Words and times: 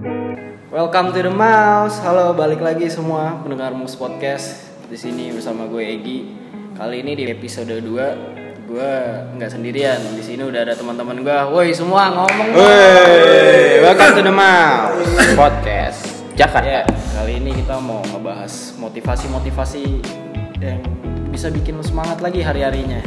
Welcome 0.00 1.12
to 1.12 1.20
the 1.20 1.28
Mouse. 1.28 2.00
Halo, 2.00 2.32
balik 2.32 2.64
lagi 2.64 2.88
semua 2.88 3.36
pendengar 3.44 3.76
Mouse 3.76 3.92
Podcast. 3.92 4.72
Di 4.88 4.96
sini 4.96 5.28
bersama 5.28 5.68
gue 5.68 5.84
Egi. 5.84 6.18
Kali 6.72 7.04
ini 7.04 7.12
di 7.12 7.28
episode 7.28 7.68
2 7.68 8.64
gue 8.64 8.92
nggak 9.36 9.50
sendirian. 9.52 10.00
Di 10.16 10.24
sini 10.24 10.40
udah 10.40 10.64
ada 10.64 10.72
teman-teman 10.72 11.20
gue. 11.20 11.36
Woi, 11.52 11.76
semua 11.76 12.08
ngomong. 12.16 12.48
Wey, 12.56 13.84
welcome 13.84 14.16
to 14.16 14.22
the 14.24 14.32
Mouse 14.32 15.04
Podcast 15.36 16.24
Ya, 16.32 16.48
Jakarta. 16.48 16.88
kali 17.20 17.36
ini 17.36 17.60
kita 17.60 17.76
mau 17.76 18.00
ngebahas 18.00 18.72
motivasi-motivasi 18.80 19.84
yang 20.64 20.80
bisa 21.28 21.52
bikin 21.52 21.76
lu 21.76 21.84
semangat 21.84 22.24
lagi 22.24 22.40
hari-harinya. 22.40 23.04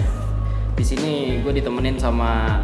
Di 0.78 0.86
sini 0.86 1.41
gue 1.41 1.57
ditemenin 1.57 1.98
sama 1.98 2.62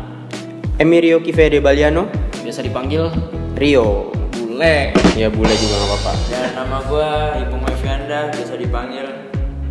Emirio 0.77 1.17
Kivede 1.17 1.57
Baliano, 1.65 2.05
biasa 2.45 2.61
dipanggil 2.61 3.09
Rio. 3.57 4.18
Bule. 4.59 4.91
Ya 5.15 5.31
bule 5.31 5.55
juga 5.55 5.71
nggak 5.79 5.87
apa-apa. 5.87 6.13
Dan 6.27 6.51
nama 6.51 6.77
gue 6.83 7.09
Ipung 7.47 7.63
Evianda, 7.63 8.27
biasa 8.27 8.59
dipanggil 8.59 9.07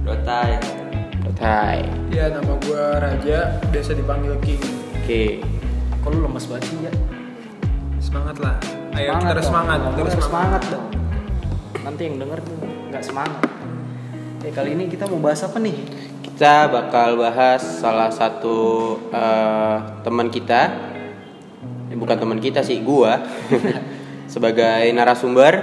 Dotai. 0.00 0.56
Hai. 1.44 1.84
Ya 2.08 2.32
nama 2.32 2.56
gue 2.56 2.84
Raja, 2.96 3.60
biasa 3.68 3.92
dipanggil 3.92 4.40
King. 4.40 4.64
Oke. 4.96 5.44
Kok 6.00 6.08
lu 6.08 6.24
lemes 6.24 6.48
banget 6.48 6.72
sih 6.72 6.88
ya? 6.88 6.92
Semangat 8.00 8.40
lah. 8.40 8.56
Ayo 8.96 9.12
Semangat 9.12 9.28
terus 9.28 9.46
semangat, 9.52 9.76
terus 9.76 9.92
harus 9.92 10.24
semangat. 10.24 10.24
semangat 10.24 10.62
dong. 10.72 10.86
Nanti 11.84 12.02
yang 12.08 12.16
denger 12.24 12.38
tuh 12.48 12.56
nggak 12.88 13.04
semangat. 13.04 13.44
Eh 14.40 14.52
kali 14.56 14.70
ini 14.72 14.84
kita 14.88 15.04
mau 15.04 15.20
bahas 15.20 15.44
apa 15.44 15.60
nih? 15.60 15.76
Kita 16.24 16.72
bakal 16.72 17.20
bahas 17.20 17.60
salah 17.60 18.08
satu 18.08 18.96
eh, 19.12 19.76
teman 20.00 20.32
kita. 20.32 20.72
Eh, 21.92 21.96
bukan 22.00 22.16
teman 22.16 22.40
kita 22.40 22.64
sih, 22.64 22.80
gua. 22.80 23.20
Sebagai 24.38 24.94
narasumber, 24.94 25.54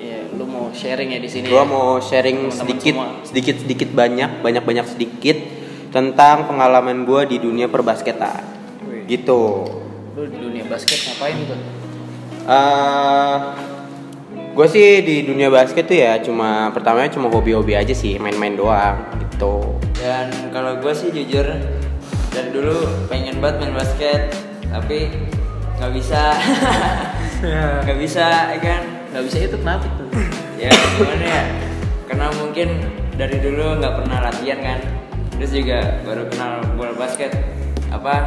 Ya, 0.00 0.24
lu 0.32 0.48
mau 0.48 0.72
sharing 0.72 1.12
ya 1.12 1.20
di 1.20 1.28
sini. 1.28 1.44
gua 1.52 1.60
ya? 1.60 1.68
mau 1.68 2.00
sharing 2.00 2.48
Teman-teman 2.48 2.56
sedikit, 2.64 2.94
semua. 2.96 3.08
sedikit 3.20 3.56
sedikit 3.60 3.88
banyak, 3.92 4.30
banyak 4.40 4.64
banyak 4.64 4.86
sedikit 4.88 5.36
tentang 5.92 6.48
pengalaman 6.48 7.04
gua 7.04 7.28
di 7.28 7.36
dunia 7.36 7.68
perbasketan. 7.68 8.48
Wih. 8.88 9.04
Gitu. 9.04 9.40
Lu 10.16 10.24
di 10.24 10.40
dunia 10.40 10.64
basket 10.64 11.04
ngapain 11.04 11.36
tuh? 11.44 11.60
gue 14.58 14.66
sih 14.66 15.04
di 15.06 15.22
dunia 15.22 15.52
basket 15.52 15.86
tuh 15.86 15.94
ya 16.00 16.18
cuma 16.18 16.72
pertamanya 16.74 17.14
cuma 17.14 17.30
hobi-hobi 17.30 17.78
aja 17.78 17.94
sih 17.94 18.18
main-main 18.18 18.58
doang 18.58 18.98
gitu 19.22 19.78
Dan 20.00 20.32
kalau 20.50 20.80
gue 20.82 20.90
sih 20.90 21.14
jujur 21.14 21.46
dari 22.34 22.50
dulu 22.50 23.06
pengen 23.06 23.38
banget 23.38 23.68
main 23.68 23.74
basket, 23.78 24.34
tapi 24.66 25.12
nggak 25.78 25.92
bisa, 25.94 26.22
Ya. 27.38 27.80
nggak 27.86 27.98
bisa, 27.98 28.26
ya 28.50 28.58
kan? 28.58 28.82
Gak 29.08 29.22
bisa 29.24 29.36
itu 29.40 29.56
kenapa 29.56 29.86
tuh? 29.94 30.08
Ya 30.58 30.70
gimana 30.98 31.24
ya? 31.24 31.42
Karena 32.04 32.26
mungkin 32.34 32.68
dari 33.14 33.38
dulu 33.38 33.78
nggak 33.78 33.94
pernah 34.02 34.18
latihan 34.26 34.58
kan, 34.58 34.78
terus 35.38 35.54
juga 35.54 36.02
baru 36.02 36.26
kenal 36.28 36.52
bola 36.74 36.92
basket, 36.92 37.30
apa 37.88 38.26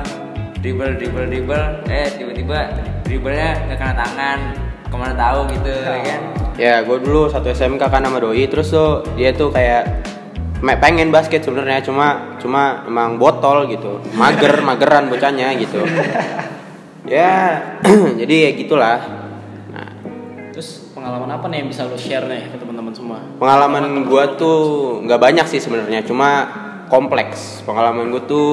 dribble 0.64 0.96
dribble 0.96 1.28
dribble, 1.28 1.64
eh 1.86 2.08
tiba-tiba 2.10 2.72
dribblenya 3.04 3.68
nggak 3.68 3.78
kena 3.78 3.94
tangan, 4.00 4.40
ke 4.88 4.96
mana 4.96 5.14
tahu 5.14 5.40
gitu, 5.52 5.72
ya 5.76 6.00
kan? 6.02 6.22
ya 6.56 6.76
gue 6.84 6.98
dulu 7.00 7.26
satu 7.26 7.50
SMK 7.50 7.80
kan 7.90 8.04
sama 8.04 8.20
doi 8.20 8.44
terus 8.46 8.70
tuh 8.70 9.02
dia 9.16 9.32
tuh 9.32 9.50
kayak 9.50 10.04
me- 10.62 10.78
pengen 10.78 11.10
basket 11.10 11.42
sebenarnya 11.42 11.82
cuma 11.82 12.38
cuma 12.38 12.86
emang 12.86 13.16
botol 13.18 13.66
gitu 13.66 13.98
mager 14.14 14.62
mageran 14.62 15.10
bocahnya 15.10 15.58
gitu 15.58 15.82
ya 17.08 17.32
jadi 18.22 18.36
ya 18.48 18.52
gitulah. 18.58 18.98
Nah. 19.74 19.92
Terus 20.54 20.92
pengalaman 20.94 21.30
apa 21.32 21.46
nih 21.50 21.58
yang 21.66 21.70
bisa 21.72 21.88
lu 21.88 21.98
share 21.98 22.28
nih 22.28 22.52
ke 22.54 22.58
teman-teman 22.60 22.94
semua? 22.94 23.20
pengalaman 23.42 24.06
gue 24.06 24.24
tuh 24.38 24.60
nggak 25.08 25.20
banyak 25.22 25.46
sih 25.50 25.62
sebenarnya 25.64 26.06
cuma 26.06 26.30
kompleks. 26.92 27.66
Pengalaman 27.66 28.12
gue 28.14 28.24
tuh 28.28 28.50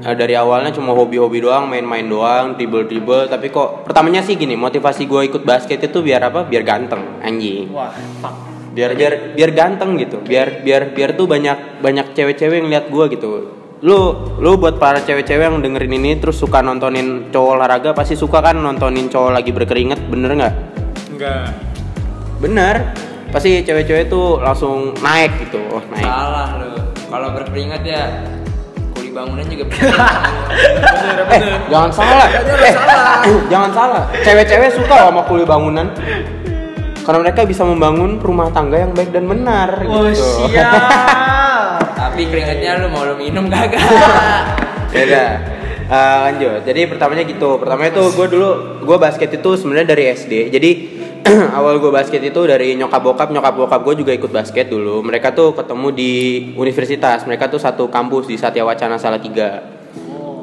eh, 0.00 0.14
dari 0.16 0.38
awalnya 0.38 0.72
cuma 0.72 0.96
hobi-hobi 0.96 1.42
doang 1.42 1.68
main-main 1.68 2.06
doang 2.06 2.56
dribble-dribble. 2.56 3.28
Tapi 3.28 3.52
kok 3.52 3.84
pertamanya 3.84 4.24
sih 4.24 4.38
gini 4.38 4.56
motivasi 4.56 5.04
gue 5.04 5.28
ikut 5.28 5.42
basket 5.44 5.82
itu 5.84 5.98
biar 6.00 6.32
apa? 6.32 6.46
Biar 6.48 6.62
ganteng 6.64 7.20
anjing. 7.20 7.68
Wah, 7.74 7.92
fuck. 8.22 8.52
biar 8.72 8.96
biar 8.96 9.36
biar 9.36 9.50
ganteng 9.52 10.00
gitu. 10.00 10.16
Biar 10.24 10.64
biar 10.64 10.96
biar 10.96 11.12
tuh 11.12 11.28
banyak 11.28 11.84
banyak 11.84 12.16
cewek-cewek 12.16 12.64
yang 12.64 12.72
lihat 12.72 12.88
gue 12.88 13.04
gitu 13.12 13.61
lu 13.82 13.98
lu 14.38 14.54
buat 14.54 14.78
para 14.78 15.02
cewek-cewek 15.02 15.42
yang 15.42 15.58
dengerin 15.58 15.90
ini 15.92 16.14
terus 16.14 16.38
suka 16.38 16.62
nontonin 16.62 17.26
cowok 17.28 17.50
olahraga 17.52 17.90
pasti 17.90 18.14
suka 18.14 18.38
kan 18.38 18.54
nontonin 18.54 19.10
cowok 19.10 19.34
lagi 19.34 19.50
berkeringat 19.50 19.98
bener 20.06 20.30
nggak? 20.32 20.54
Enggak. 21.10 21.50
bener. 22.38 22.76
Pasti 23.32 23.58
cewek-cewek 23.58 24.06
tuh 24.06 24.38
langsung 24.38 24.94
naik 25.00 25.34
gitu 25.40 25.58
oh 25.68 25.82
naik. 25.88 26.04
Salah 26.04 26.48
lu, 26.58 26.70
kalau 27.08 27.28
berkeringat 27.32 27.82
ya 27.82 28.22
kuli 28.92 29.10
bangunan 29.10 29.42
juga 29.42 29.64
Bener, 29.72 31.16
eh 31.24 31.40
bener. 31.40 31.58
jangan 31.66 31.90
salah. 31.90 32.28
Eh 32.62 32.74
jangan 33.48 33.70
salah. 33.72 34.02
Cewek-cewek 34.20 34.70
suka 34.70 35.10
sama 35.10 35.24
kuli 35.24 35.42
bangunan. 35.42 35.90
Karena 37.02 37.18
mereka 37.18 37.42
bisa 37.42 37.66
membangun 37.66 38.22
rumah 38.22 38.46
tangga 38.54 38.78
yang 38.78 38.94
baik 38.94 39.10
dan 39.10 39.26
benar 39.26 39.74
Oh, 39.82 40.06
gitu. 40.06 40.22
siap. 40.46 40.70
Tapi 42.12 42.28
keringatnya 42.28 42.76
lu 42.76 42.92
mau 42.92 43.08
lu 43.08 43.16
minum 43.16 43.48
kagak? 43.52 43.80
Beda. 44.92 45.24
Eh, 45.88 46.18
lanjut. 46.28 46.60
Jadi 46.60 46.84
pertamanya 46.84 47.24
gitu. 47.24 47.56
Pertamanya 47.56 47.88
tuh 47.96 48.12
gue 48.12 48.26
dulu 48.36 48.50
gue 48.84 48.96
basket 49.00 49.32
itu 49.32 49.56
sebenarnya 49.56 49.96
dari 49.96 50.12
SD. 50.12 50.52
Jadi 50.52 50.70
awal 51.56 51.80
gue 51.80 51.88
basket 51.88 52.20
itu 52.20 52.44
dari 52.44 52.76
nyokap 52.76 53.00
bokap 53.00 53.32
nyokap 53.32 53.56
bokap 53.56 53.80
gue 53.80 54.04
juga 54.04 54.12
ikut 54.12 54.28
basket 54.28 54.68
dulu. 54.68 55.00
Mereka 55.00 55.32
tuh 55.32 55.56
ketemu 55.56 55.88
di 55.96 56.12
universitas. 56.52 57.24
Mereka 57.24 57.48
tuh 57.48 57.56
satu 57.56 57.88
kampus 57.88 58.28
di 58.28 58.36
Satya 58.36 58.60
Wacana 58.60 59.00
Salatiga. 59.00 59.64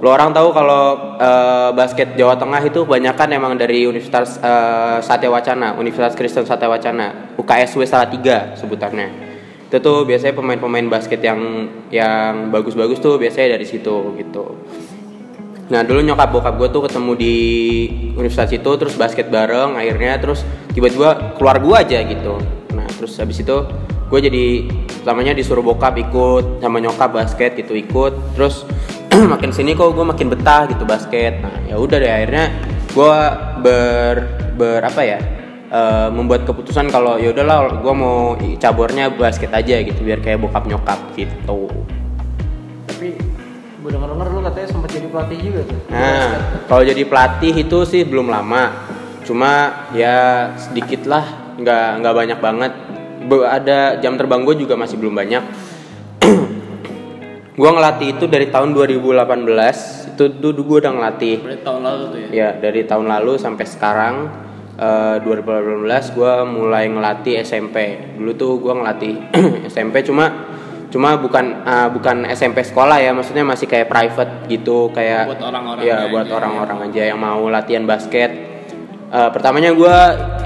Lo 0.02 0.10
orang 0.10 0.34
tahu 0.34 0.50
kalau 0.50 1.14
eh, 1.22 1.70
basket 1.78 2.18
Jawa 2.18 2.34
Tengah 2.34 2.66
itu 2.66 2.82
kebanyakan 2.82 3.30
emang 3.30 3.54
dari 3.62 3.86
Universitas 3.86 4.42
eh, 4.42 5.06
Satya 5.06 5.30
Wacana, 5.30 5.78
Universitas 5.78 6.18
Kristen 6.18 6.50
Satya 6.50 6.66
Wacana, 6.66 7.38
UKSW 7.38 7.86
Salatiga 7.86 8.58
sebutannya. 8.58 9.29
Itu 9.70 9.78
tuh 9.86 10.02
biasanya 10.02 10.34
pemain-pemain 10.34 10.90
basket 10.90 11.22
yang 11.22 11.70
yang 11.94 12.50
bagus-bagus 12.50 12.98
tuh 12.98 13.22
biasanya 13.22 13.54
dari 13.54 13.70
situ 13.70 14.18
gitu. 14.18 14.58
Nah 15.70 15.86
dulu 15.86 16.02
nyokap 16.02 16.34
bokap 16.34 16.58
gue 16.58 16.68
tuh 16.74 16.82
ketemu 16.90 17.12
di 17.14 17.36
universitas 18.18 18.50
itu 18.58 18.72
terus 18.82 18.98
basket 18.98 19.30
bareng 19.30 19.78
akhirnya 19.78 20.18
terus 20.18 20.42
tiba-tiba 20.74 21.38
keluar 21.38 21.62
gue 21.62 21.76
aja 21.78 22.02
gitu. 22.02 22.42
Nah 22.74 22.90
terus 22.98 23.14
habis 23.22 23.38
itu 23.38 23.58
gue 24.10 24.20
jadi 24.26 24.46
pertamanya 25.06 25.38
disuruh 25.38 25.62
bokap 25.62 26.02
ikut 26.02 26.66
sama 26.66 26.82
nyokap 26.82 27.14
basket 27.14 27.54
gitu 27.54 27.78
ikut 27.78 28.34
terus 28.34 28.66
makin 29.38 29.54
sini 29.54 29.78
kok 29.78 29.94
gue 29.94 30.02
makin 30.02 30.34
betah 30.34 30.66
gitu 30.66 30.82
basket. 30.90 31.38
Nah 31.46 31.70
ya 31.70 31.78
udah 31.78 31.98
deh 32.02 32.10
akhirnya 32.10 32.46
gue 32.90 33.18
ber 33.62 34.16
ber 34.58 34.82
apa 34.82 35.02
ya 35.06 35.39
eh, 35.70 36.10
membuat 36.10 36.44
keputusan 36.50 36.90
kalau 36.90 37.22
ya 37.22 37.32
udahlah 37.32 37.80
gue 37.80 37.94
mau 37.94 38.34
cabornya 38.58 39.14
basket 39.14 39.54
aja 39.54 39.80
gitu 39.86 40.02
biar 40.02 40.20
kayak 40.20 40.42
bokap 40.42 40.66
nyokap 40.66 41.00
gitu. 41.14 41.70
Tapi 42.90 43.16
gue 43.80 43.90
denger-denger 43.90 44.28
lu 44.34 44.42
katanya 44.44 44.68
sempat 44.68 44.90
jadi 44.92 45.08
pelatih 45.08 45.40
juga 45.40 45.62
tuh. 45.64 45.80
Nah, 45.88 46.28
kalau 46.68 46.84
jadi 46.84 47.04
pelatih 47.08 47.54
itu 47.56 47.78
sih 47.88 48.02
belum 48.04 48.28
lama. 48.28 48.64
Cuma 49.24 49.86
ya 49.94 50.50
sedikit 50.58 51.06
lah, 51.06 51.56
nggak 51.56 51.88
nggak 52.02 52.16
banyak 52.18 52.40
banget. 52.42 52.74
Be- 53.30 53.46
ada 53.46 54.00
jam 54.02 54.18
terbang 54.18 54.42
gue 54.44 54.56
juga 54.58 54.74
masih 54.74 54.98
belum 54.98 55.14
banyak. 55.14 55.44
gue 57.60 57.70
ngelatih 57.70 58.18
itu 58.18 58.26
dari 58.26 58.50
tahun 58.50 58.74
2018. 58.74 60.18
Itu 60.18 60.34
dulu 60.34 60.60
gue 60.76 60.78
udah 60.84 60.94
ngelatih. 60.98 61.36
Berarti 61.46 61.64
tahun 61.64 61.82
lalu 61.86 62.04
tuh 62.10 62.20
ya. 62.20 62.28
Ya 62.34 62.50
dari 62.58 62.82
tahun 62.84 63.06
lalu 63.08 63.38
sampai 63.38 63.66
sekarang 63.70 64.16
eh, 64.80 65.16
2018 65.20 65.84
gue 66.16 66.34
mulai 66.48 66.88
ngelatih 66.88 67.44
SMP. 67.44 67.76
Dulu 68.16 68.32
tuh 68.34 68.52
gue 68.58 68.74
ngelatih 68.74 69.14
SMP 69.72 70.02
cuma 70.02 70.48
cuma 70.90 71.20
bukan 71.20 71.46
eh, 71.62 71.88
bukan 71.92 72.26
SMP 72.32 72.64
sekolah 72.64 72.98
ya, 72.98 73.12
maksudnya 73.12 73.44
masih 73.44 73.68
kayak 73.68 73.86
private 73.86 74.48
gitu 74.48 74.90
kayak 74.90 75.30
Buat 75.30 75.44
orang-orang 75.46 75.84
ya 75.84 75.96
aja. 76.02 76.10
buat 76.10 76.28
orang-orang 76.28 76.80
aja 76.90 77.02
yang 77.06 77.20
mau 77.20 77.46
latihan 77.46 77.84
basket. 77.84 78.32
Eh, 79.10 79.30
pertamanya 79.34 79.74
gue 79.74 79.96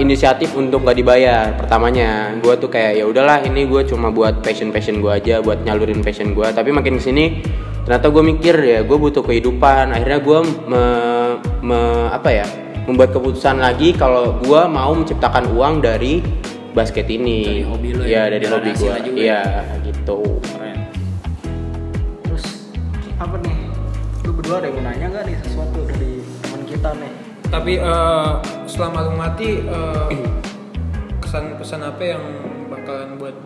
inisiatif 0.00 0.56
untuk 0.56 0.82
gak 0.82 0.96
dibayar. 0.96 1.52
Pertamanya 1.52 2.32
gue 2.40 2.54
tuh 2.56 2.68
kayak 2.68 2.96
ya 2.96 3.04
udahlah 3.04 3.44
ini 3.44 3.68
gue 3.68 3.84
cuma 3.84 4.08
buat 4.08 4.40
passion 4.40 4.72
passion 4.72 5.04
gue 5.04 5.12
aja, 5.12 5.44
buat 5.44 5.60
nyalurin 5.62 6.00
passion 6.00 6.32
gue. 6.32 6.48
Tapi 6.48 6.72
makin 6.72 6.96
ke 6.96 7.04
sini 7.04 7.44
ternyata 7.84 8.08
gue 8.08 8.24
mikir 8.24 8.56
ya 8.56 8.80
gue 8.80 8.96
butuh 8.96 9.20
kehidupan. 9.20 9.92
Akhirnya 9.92 10.16
gue 10.18 10.38
me- 10.64 11.36
me- 11.60 12.08
apa 12.08 12.28
ya 12.32 12.46
membuat 12.84 13.16
keputusan 13.16 13.60
lagi 13.60 13.96
kalau 13.96 14.36
gue 14.40 14.62
mau 14.68 14.92
menciptakan 14.92 15.48
uang 15.56 15.80
dari 15.80 16.20
basket 16.76 17.08
ini. 17.08 17.62
Dari 17.62 17.64
hobi 17.64 17.88
lu 17.96 18.02
ya 18.04 18.28
ya? 18.28 18.36
dari 18.36 18.46
hobi 18.50 18.70
gue. 18.76 18.94
juga 19.00 19.20
Iya 19.20 19.42
gitu. 19.88 20.18
Keren. 20.44 20.78
Terus 22.28 22.44
apa 23.16 23.36
nih? 23.40 23.56
Lu 24.28 24.30
berdua 24.36 24.56
ada 24.60 24.66
yang 24.68 24.76
mau 24.76 24.84
nanya 24.92 25.06
nggak 25.16 25.24
nih 25.24 25.36
sesuatu 25.48 25.78
dari 25.88 26.12
teman 26.44 26.62
kita 26.68 26.90
nih? 26.98 27.12
Tapi 27.48 27.72
eh, 27.78 28.30
selama 28.68 28.98
lu 29.08 29.12
mati 29.16 29.48
eh, 29.64 30.08
kesan 31.24 31.56
pesan 31.56 31.80
apa 31.86 32.02
yang 32.02 32.22
bakalan 32.68 33.16
buat 33.16 33.36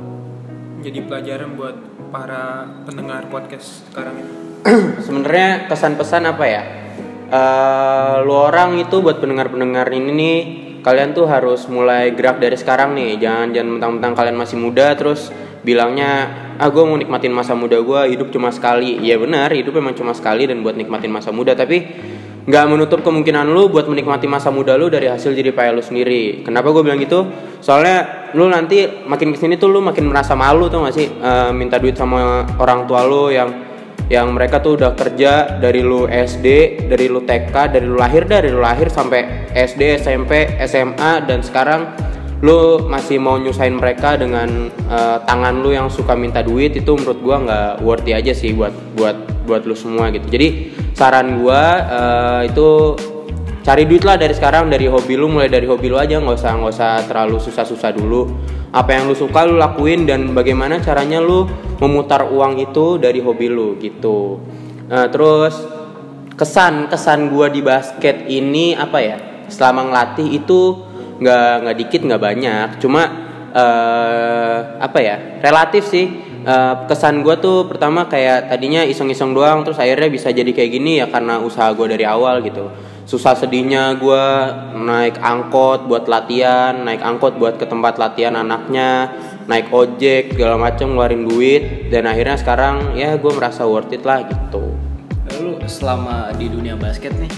jadi 0.82 0.98
pelajaran 1.06 1.54
buat 1.54 1.76
para 2.10 2.66
pendengar 2.88 3.28
podcast 3.30 3.86
sekarang 3.92 4.18
ini? 4.18 4.32
sebenarnya 5.06 5.70
kesan 5.70 5.94
pesan 5.94 6.26
apa 6.26 6.44
ya 6.48 6.87
Eh 7.28 8.14
lu 8.24 8.32
orang 8.32 8.80
itu 8.80 9.04
buat 9.04 9.20
pendengar-pendengar 9.20 9.92
ini 9.92 10.10
nih 10.16 10.38
kalian 10.80 11.12
tuh 11.12 11.28
harus 11.28 11.68
mulai 11.68 12.16
gerak 12.16 12.40
dari 12.40 12.56
sekarang 12.56 12.96
nih. 12.96 13.20
Jangan 13.20 13.52
jangan 13.52 13.68
mentang-mentang 13.76 14.12
kalian 14.16 14.36
masih 14.40 14.56
muda 14.56 14.96
terus 14.96 15.28
bilangnya 15.60 16.46
ah 16.56 16.72
gue 16.72 16.80
mau 16.80 16.96
nikmatin 16.96 17.34
masa 17.34 17.52
muda 17.52 17.76
gue 17.76 18.00
hidup 18.16 18.32
cuma 18.32 18.48
sekali. 18.48 18.96
Ya 19.04 19.20
benar 19.20 19.52
hidup 19.52 19.76
memang 19.76 19.92
cuma 19.92 20.16
sekali 20.16 20.48
dan 20.48 20.64
buat 20.64 20.72
nikmatin 20.72 21.12
masa 21.12 21.28
muda 21.28 21.52
tapi 21.52 21.84
nggak 22.48 22.64
menutup 22.64 23.04
kemungkinan 23.04 23.44
lu 23.52 23.68
buat 23.68 23.84
menikmati 23.92 24.24
masa 24.24 24.48
muda 24.48 24.72
lu 24.80 24.88
dari 24.88 25.12
hasil 25.12 25.36
jadi 25.36 25.52
payah 25.52 25.76
lu 25.76 25.84
sendiri. 25.84 26.40
Kenapa 26.48 26.72
gue 26.72 26.80
bilang 26.80 26.96
gitu? 26.96 27.28
Soalnya 27.60 28.32
lu 28.32 28.48
nanti 28.48 29.04
makin 29.04 29.36
ke 29.36 29.38
sini 29.44 29.60
tuh 29.60 29.68
lu 29.68 29.84
makin 29.84 30.08
merasa 30.08 30.32
malu 30.32 30.72
tuh 30.72 30.80
gak 30.80 30.96
sih? 30.96 31.12
Eh, 31.12 31.52
minta 31.52 31.76
duit 31.76 31.92
sama 31.92 32.48
orang 32.56 32.88
tua 32.88 33.04
lu 33.04 33.28
yang 33.28 33.67
yang 34.08 34.32
mereka 34.32 34.64
tuh 34.64 34.80
udah 34.80 34.96
kerja 34.96 35.60
dari 35.60 35.84
lu 35.84 36.08
SD, 36.08 36.80
dari 36.88 37.06
lu 37.12 37.22
TK, 37.28 37.52
dari 37.76 37.84
lu 37.84 38.00
lahir 38.00 38.24
dari 38.24 38.48
lu 38.48 38.64
lahir 38.64 38.88
sampai 38.88 39.52
SD, 39.52 40.00
SMP, 40.00 40.56
SMA 40.64 41.28
dan 41.28 41.44
sekarang 41.44 41.92
lu 42.40 42.86
masih 42.88 43.18
mau 43.20 43.36
nyusahin 43.36 43.76
mereka 43.76 44.16
dengan 44.16 44.72
eh, 44.72 45.18
tangan 45.28 45.60
lu 45.60 45.74
yang 45.74 45.92
suka 45.92 46.16
minta 46.16 46.40
duit 46.40 46.72
itu 46.72 46.96
menurut 46.96 47.20
gua 47.20 47.36
nggak 47.42 47.70
worthy 47.84 48.14
aja 48.14 48.32
sih 48.32 48.56
buat 48.56 48.72
buat 48.96 49.16
buat 49.44 49.62
lu 49.68 49.76
semua 49.76 50.08
gitu. 50.14 50.24
Jadi 50.30 50.72
saran 50.96 51.44
gua 51.44 51.62
eh, 51.84 52.40
itu 52.48 52.94
cari 53.68 53.84
duit 53.84 54.00
lah 54.00 54.16
dari 54.16 54.32
sekarang 54.32 54.72
dari 54.72 54.88
hobi 54.88 55.12
lu 55.12 55.28
mulai 55.28 55.52
dari 55.52 55.68
hobi 55.68 55.92
lu 55.92 56.00
aja. 56.00 56.16
Nggak 56.16 56.40
usah 56.40 56.52
nggak 56.56 56.72
usah 56.72 56.92
terlalu 57.04 57.36
susah-susah 57.36 57.90
dulu. 57.92 58.24
Apa 58.72 58.96
yang 58.96 59.12
lu 59.12 59.12
suka 59.12 59.44
lu 59.44 59.60
lakuin 59.60 60.08
dan 60.08 60.32
bagaimana 60.32 60.80
caranya 60.80 61.20
lu 61.20 61.44
memutar 61.76 62.32
uang 62.32 62.56
itu 62.64 62.96
dari 62.96 63.20
hobi 63.20 63.52
lu 63.52 63.76
gitu. 63.76 64.40
Nah, 64.88 65.12
terus 65.12 65.52
kesan 66.32 66.88
kesan 66.88 67.28
gua 67.28 67.52
di 67.52 67.60
basket 67.60 68.24
ini 68.32 68.72
apa 68.72 69.04
ya? 69.04 69.16
Selama 69.52 69.84
ngelatih 69.92 70.28
itu 70.32 70.60
nggak 71.20 71.52
nggak 71.68 71.76
dikit 71.76 72.00
nggak 72.08 72.22
banyak. 72.24 72.68
Cuma 72.80 73.02
eh 73.52 74.58
apa 74.80 74.98
ya? 75.04 75.44
Relatif 75.44 75.84
sih. 75.92 76.08
Eh, 76.38 76.74
kesan 76.88 77.20
gua 77.20 77.36
tuh 77.36 77.68
pertama 77.68 78.08
kayak 78.08 78.48
tadinya 78.48 78.80
iseng-iseng 78.80 79.36
doang 79.36 79.60
terus 79.68 79.76
akhirnya 79.76 80.08
bisa 80.08 80.32
jadi 80.32 80.48
kayak 80.48 80.70
gini 80.72 80.96
ya 80.96 81.12
karena 81.12 81.36
usaha 81.44 81.68
gua 81.76 81.92
dari 81.92 82.08
awal 82.08 82.40
gitu 82.40 82.72
susah 83.08 83.32
sedihnya 83.32 83.96
gua 83.96 84.52
naik 84.76 85.16
angkot 85.16 85.88
buat 85.88 86.04
latihan 86.12 86.76
naik 86.84 87.00
angkot 87.00 87.40
buat 87.40 87.56
ke 87.56 87.64
tempat 87.64 87.96
latihan 87.96 88.36
anaknya 88.36 89.08
naik 89.48 89.72
ojek 89.72 90.36
segala 90.36 90.60
macam 90.60 90.92
ngeluarin 90.92 91.24
duit. 91.24 91.88
Dan 91.88 92.04
akhirnya 92.04 92.36
sekarang 92.36 92.92
ya 92.94 93.16
gue 93.16 93.32
merasa 93.32 93.64
worth 93.64 93.90
it 93.96 94.04
lah 94.04 94.28
gitu. 94.28 94.76
Lalu 95.32 95.64
selama 95.64 96.36
di 96.36 96.52
dunia 96.52 96.76
basket 96.76 97.16
nih 97.16 97.32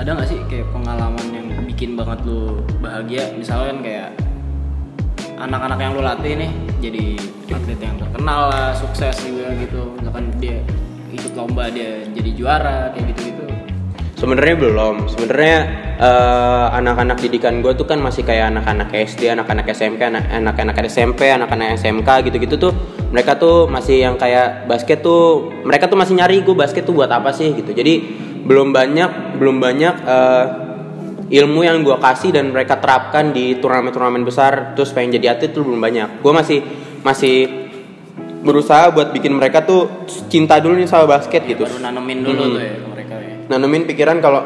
ada 0.00 0.16
nggak 0.16 0.28
sih 0.32 0.40
kayak 0.48 0.68
pengalaman 0.72 1.26
yang 1.28 1.46
bikin 1.68 1.92
banget 1.92 2.24
lu 2.24 2.64
bahagia? 2.80 3.36
Misalnya 3.36 3.76
kan 3.76 3.80
kayak 3.84 4.08
anak-anak 5.36 5.78
yang 5.78 5.92
lu 5.92 6.00
latih 6.00 6.32
nih 6.40 6.50
jadi 6.80 7.04
atlet 7.52 7.80
yang 7.84 7.96
terkenal 8.00 8.48
lah 8.48 8.72
sukses 8.72 9.16
juga 9.20 9.52
gitu. 9.60 9.92
Misalkan 10.00 10.32
dia 10.40 10.64
ikut 11.12 11.32
lomba 11.36 11.68
dia 11.68 12.00
jadi 12.16 12.30
juara 12.32 12.96
kayak 12.96 13.12
gitu 13.12 13.20
gitu 13.28 13.45
Sebenarnya 14.16 14.56
belum. 14.56 15.12
Sebenarnya 15.12 15.56
eh, 15.96 16.66
anak-anak 16.72 17.20
didikan 17.20 17.60
gue 17.60 17.76
tuh 17.76 17.84
kan 17.84 18.00
masih 18.00 18.24
kayak 18.24 18.48
anak-anak 18.48 18.88
SD, 18.88 19.28
anak-anak 19.28 19.68
SMP, 19.70 20.00
anak- 20.02 20.24
anak-anak 20.32 20.76
SMP, 20.88 21.28
anak-anak 21.28 21.76
SMK 21.76 22.08
gitu-gitu 22.24 22.56
tuh. 22.56 22.72
Mereka 23.12 23.36
tuh 23.36 23.68
masih 23.68 24.00
yang 24.02 24.16
kayak 24.16 24.64
basket 24.64 25.04
tuh. 25.04 25.52
Mereka 25.62 25.86
tuh 25.86 26.00
masih 26.00 26.16
nyari 26.16 26.40
gue 26.40 26.56
basket 26.56 26.82
tuh 26.82 26.96
buat 26.96 27.12
apa 27.12 27.28
sih 27.30 27.52
gitu. 27.52 27.76
Jadi 27.76 27.94
belum 28.42 28.72
banyak, 28.72 29.36
belum 29.36 29.60
banyak 29.60 29.94
eh, 30.02 30.44
ilmu 31.26 31.60
yang 31.60 31.84
gue 31.84 31.96
kasih 31.98 32.32
dan 32.32 32.56
mereka 32.56 32.80
terapkan 32.80 33.36
di 33.36 33.60
turnamen-turnamen 33.60 34.24
besar. 34.24 34.72
Terus 34.72 34.96
pengen 34.96 35.20
jadi 35.20 35.36
atlet 35.36 35.52
tuh 35.52 35.60
belum 35.60 35.76
banyak. 35.76 36.24
Gue 36.24 36.32
masih 36.32 36.64
masih 37.04 37.68
berusaha 38.40 38.94
buat 38.94 39.12
bikin 39.12 39.34
mereka 39.34 39.60
tuh 39.60 40.08
cinta 40.32 40.56
dulu 40.56 40.78
nih 40.78 40.86
sama 40.86 41.04
basket 41.04 41.44
gitu. 41.44 41.66
baru 41.66 41.82
nanemin 41.82 42.22
dulu 42.22 42.40
Hmm. 42.40 42.54
tuh 42.54 42.62
ya 42.62 42.85
nanemin 43.46 43.86
pikiran 43.86 44.18
kalau 44.20 44.42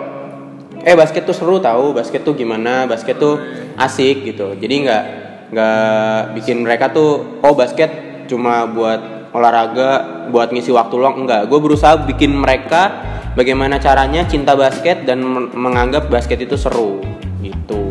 eh 0.81 0.97
basket 0.97 1.29
tuh 1.29 1.37
seru 1.37 1.61
tahu 1.61 1.93
basket 1.93 2.25
tuh 2.25 2.32
gimana 2.32 2.88
basket 2.88 3.20
tuh 3.20 3.37
asik 3.76 4.25
gitu 4.25 4.56
jadi 4.56 4.75
nggak 4.87 5.05
nggak 5.52 6.19
bikin 6.41 6.64
mereka 6.64 6.88
tuh 6.94 7.41
oh 7.44 7.52
basket 7.52 8.25
cuma 8.31 8.64
buat 8.64 9.31
olahraga 9.35 10.25
buat 10.31 10.50
ngisi 10.55 10.70
waktu 10.70 10.94
luang 10.97 11.26
enggak 11.26 11.50
gue 11.50 11.58
berusaha 11.58 12.00
bikin 12.06 12.32
mereka 12.35 12.91
bagaimana 13.35 13.79
caranya 13.82 14.25
cinta 14.26 14.55
basket 14.55 15.05
dan 15.05 15.23
men- 15.23 15.50
menganggap 15.55 16.06
basket 16.08 16.41
itu 16.43 16.55
seru 16.55 17.03
gitu 17.43 17.91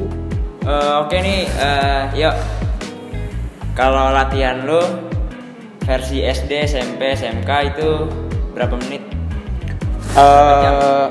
Eh, 0.70 0.96
Oke 1.02 1.18
nih, 1.18 1.50
eh, 1.50 2.04
yuk. 2.14 2.36
Kalau 3.74 4.14
latihan 4.14 4.70
lu 4.70 4.78
versi 5.82 6.22
SD, 6.22 6.70
SMP, 6.70 7.18
SMK 7.18 7.50
itu 7.74 8.06
berapa 8.54 8.78
menit? 8.78 9.19
Eh, 10.16 11.06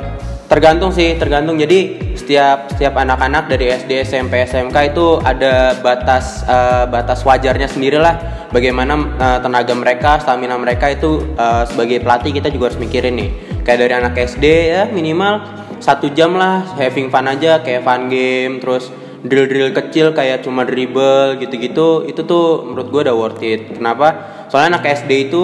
tergantung 0.50 0.90
sih, 0.90 1.14
tergantung. 1.14 1.54
Jadi 1.60 2.10
setiap 2.18 2.72
setiap 2.74 2.98
anak-anak 2.98 3.46
dari 3.46 3.70
SD, 3.70 4.02
SMP, 4.02 4.42
SMK 4.42 4.76
itu 4.94 5.22
ada 5.22 5.78
batas 5.78 6.42
eh, 6.48 6.84
batas 6.90 7.22
wajarnya 7.22 7.70
sendirilah. 7.70 8.14
Bagaimana 8.50 8.94
eh, 8.96 9.38
tenaga 9.44 9.74
mereka, 9.78 10.10
stamina 10.18 10.58
mereka 10.58 10.90
itu 10.90 11.22
eh, 11.38 11.64
sebagai 11.70 12.02
pelatih 12.02 12.34
kita 12.34 12.48
juga 12.50 12.72
harus 12.72 12.80
mikirin 12.82 13.14
nih. 13.14 13.30
Kayak 13.62 13.78
dari 13.84 13.94
anak 14.00 14.14
SD 14.16 14.44
ya 14.72 14.82
minimal 14.88 15.44
satu 15.78 16.10
jam 16.10 16.34
lah 16.34 16.66
having 16.74 17.08
fun 17.08 17.26
aja 17.30 17.62
kayak 17.62 17.86
fun 17.86 18.10
game 18.10 18.58
terus 18.58 18.90
drill-drill 19.22 19.74
kecil 19.74 20.14
kayak 20.14 20.46
cuma 20.46 20.62
dribble 20.62 21.38
gitu-gitu 21.42 22.06
itu 22.06 22.20
tuh 22.22 22.66
menurut 22.66 22.88
gue 22.90 23.00
udah 23.06 23.16
worth 23.18 23.42
it 23.42 23.78
kenapa 23.78 24.06
soalnya 24.46 24.78
anak 24.78 24.84
SD 25.02 25.30
itu 25.30 25.42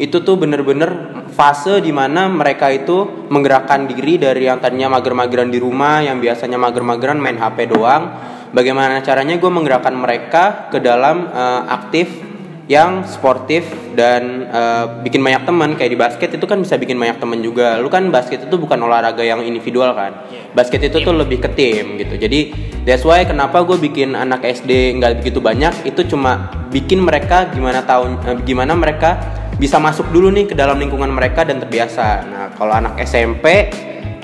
itu 0.00 0.16
tuh 0.24 0.40
bener-bener 0.40 1.09
fase 1.40 1.80
di 1.80 1.88
mana 1.88 2.28
mereka 2.28 2.68
itu 2.68 3.24
menggerakkan 3.32 3.88
diri 3.88 4.20
dari 4.20 4.44
yang 4.44 4.60
tadinya 4.60 4.92
mager-mageran 4.92 5.48
di 5.48 5.56
rumah 5.56 6.04
yang 6.04 6.20
biasanya 6.20 6.60
mager-mageran 6.60 7.16
main 7.16 7.40
HP 7.40 7.72
doang. 7.72 8.12
Bagaimana 8.52 9.00
caranya 9.00 9.40
gue 9.40 9.48
menggerakkan 9.48 9.96
mereka 9.96 10.68
ke 10.68 10.84
dalam 10.84 11.32
eh, 11.32 11.62
aktif 11.72 12.28
yang 12.68 13.08
sportif 13.08 13.64
dan 13.96 14.52
eh, 14.52 14.84
bikin 15.00 15.24
banyak 15.24 15.48
teman. 15.48 15.80
Kayak 15.80 15.90
di 15.96 15.98
basket 15.98 16.30
itu 16.36 16.44
kan 16.44 16.60
bisa 16.60 16.76
bikin 16.76 17.00
banyak 17.00 17.16
teman 17.16 17.40
juga. 17.40 17.80
Lu 17.80 17.88
kan 17.88 18.04
basket 18.12 18.44
itu 18.44 18.56
bukan 18.60 18.76
olahraga 18.84 19.24
yang 19.24 19.40
individual 19.40 19.96
kan? 19.96 20.28
Basket 20.52 20.92
itu 20.92 21.00
tuh 21.00 21.16
lebih 21.16 21.40
ke 21.40 21.48
tim 21.56 21.96
gitu. 21.96 22.20
Jadi 22.20 22.52
that's 22.84 23.06
why 23.08 23.24
kenapa 23.24 23.64
gue 23.64 23.80
bikin 23.80 24.12
anak 24.12 24.44
SD 24.44 25.00
nggak 25.00 25.24
begitu 25.24 25.40
banyak 25.40 25.88
itu 25.88 26.04
cuma 26.04 26.52
bikin 26.68 27.00
mereka 27.00 27.48
gimana 27.48 27.80
tahun 27.80 28.20
eh, 28.28 28.36
gimana 28.44 28.76
mereka 28.76 29.39
bisa 29.60 29.76
masuk 29.76 30.08
dulu 30.08 30.32
nih 30.32 30.48
ke 30.48 30.54
dalam 30.56 30.80
lingkungan 30.80 31.12
mereka 31.12 31.44
dan 31.44 31.60
terbiasa. 31.60 32.24
Nah 32.24 32.44
kalau 32.56 32.72
anak 32.72 32.96
SMP 33.04 33.68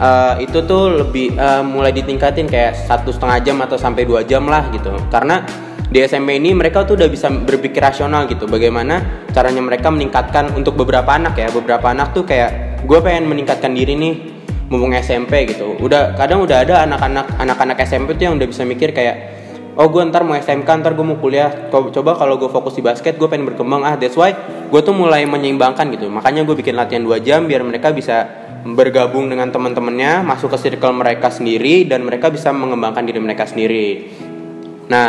eh, 0.00 0.34
itu 0.40 0.64
tuh 0.64 1.04
lebih 1.04 1.36
eh, 1.36 1.62
mulai 1.62 1.92
ditingkatin 1.92 2.48
kayak 2.48 2.72
satu 2.72 3.12
setengah 3.12 3.44
jam 3.44 3.60
atau 3.60 3.76
sampai 3.76 4.08
dua 4.08 4.24
jam 4.24 4.48
lah 4.48 4.72
gitu. 4.72 4.96
Karena 5.12 5.44
di 5.86 6.00
SMP 6.02 6.40
ini 6.40 6.56
mereka 6.56 6.88
tuh 6.88 6.96
udah 6.96 7.06
bisa 7.12 7.28
berpikir 7.28 7.78
rasional 7.78 8.26
gitu 8.26 8.50
bagaimana 8.50 9.28
caranya 9.30 9.62
mereka 9.62 9.92
meningkatkan 9.92 10.56
untuk 10.56 10.74
beberapa 10.80 11.12
anak 11.12 11.36
ya. 11.36 11.52
Beberapa 11.52 11.92
anak 11.92 12.16
tuh 12.16 12.24
kayak 12.24 12.80
gue 12.88 12.98
pengen 13.04 13.28
meningkatkan 13.28 13.76
diri 13.76 13.92
nih 13.92 14.14
mumpung 14.72 14.96
SMP 14.96 15.52
gitu. 15.52 15.76
Udah 15.78 16.16
kadang 16.16 16.42
udah 16.48 16.64
ada 16.64 16.88
anak-anak 16.88 17.38
anak-anak 17.38 17.76
SMP 17.84 18.16
tuh 18.16 18.32
yang 18.32 18.34
udah 18.40 18.48
bisa 18.48 18.64
mikir 18.64 18.90
kayak 18.96 19.45
oh 19.76 19.86
gue 19.92 20.02
ntar 20.08 20.24
mau 20.24 20.34
SMK 20.34 20.68
ntar 20.82 20.96
gue 20.96 21.06
mau 21.06 21.20
kuliah. 21.20 21.68
Coba 21.70 22.16
kalau 22.16 22.40
gue 22.40 22.48
fokus 22.48 22.74
di 22.74 22.82
basket 22.82 23.20
gue 23.20 23.28
pengen 23.28 23.46
berkembang. 23.52 23.84
Ah 23.84 23.94
that's 23.94 24.16
why 24.16 24.32
gue 24.66 24.80
tuh 24.80 24.96
mulai 24.96 25.28
menyeimbangkan 25.28 25.86
gitu. 25.92 26.08
Makanya 26.08 26.42
gue 26.42 26.56
bikin 26.56 26.74
latihan 26.74 27.04
2 27.04 27.20
jam 27.22 27.44
biar 27.44 27.62
mereka 27.62 27.92
bisa 27.92 28.26
bergabung 28.66 29.30
dengan 29.30 29.54
teman-temannya 29.54 30.26
masuk 30.26 30.50
ke 30.56 30.58
circle 30.58 30.90
mereka 30.90 31.30
sendiri 31.30 31.86
dan 31.86 32.02
mereka 32.02 32.34
bisa 32.34 32.50
mengembangkan 32.50 33.06
diri 33.06 33.22
mereka 33.22 33.46
sendiri. 33.46 34.10
Nah, 34.90 35.08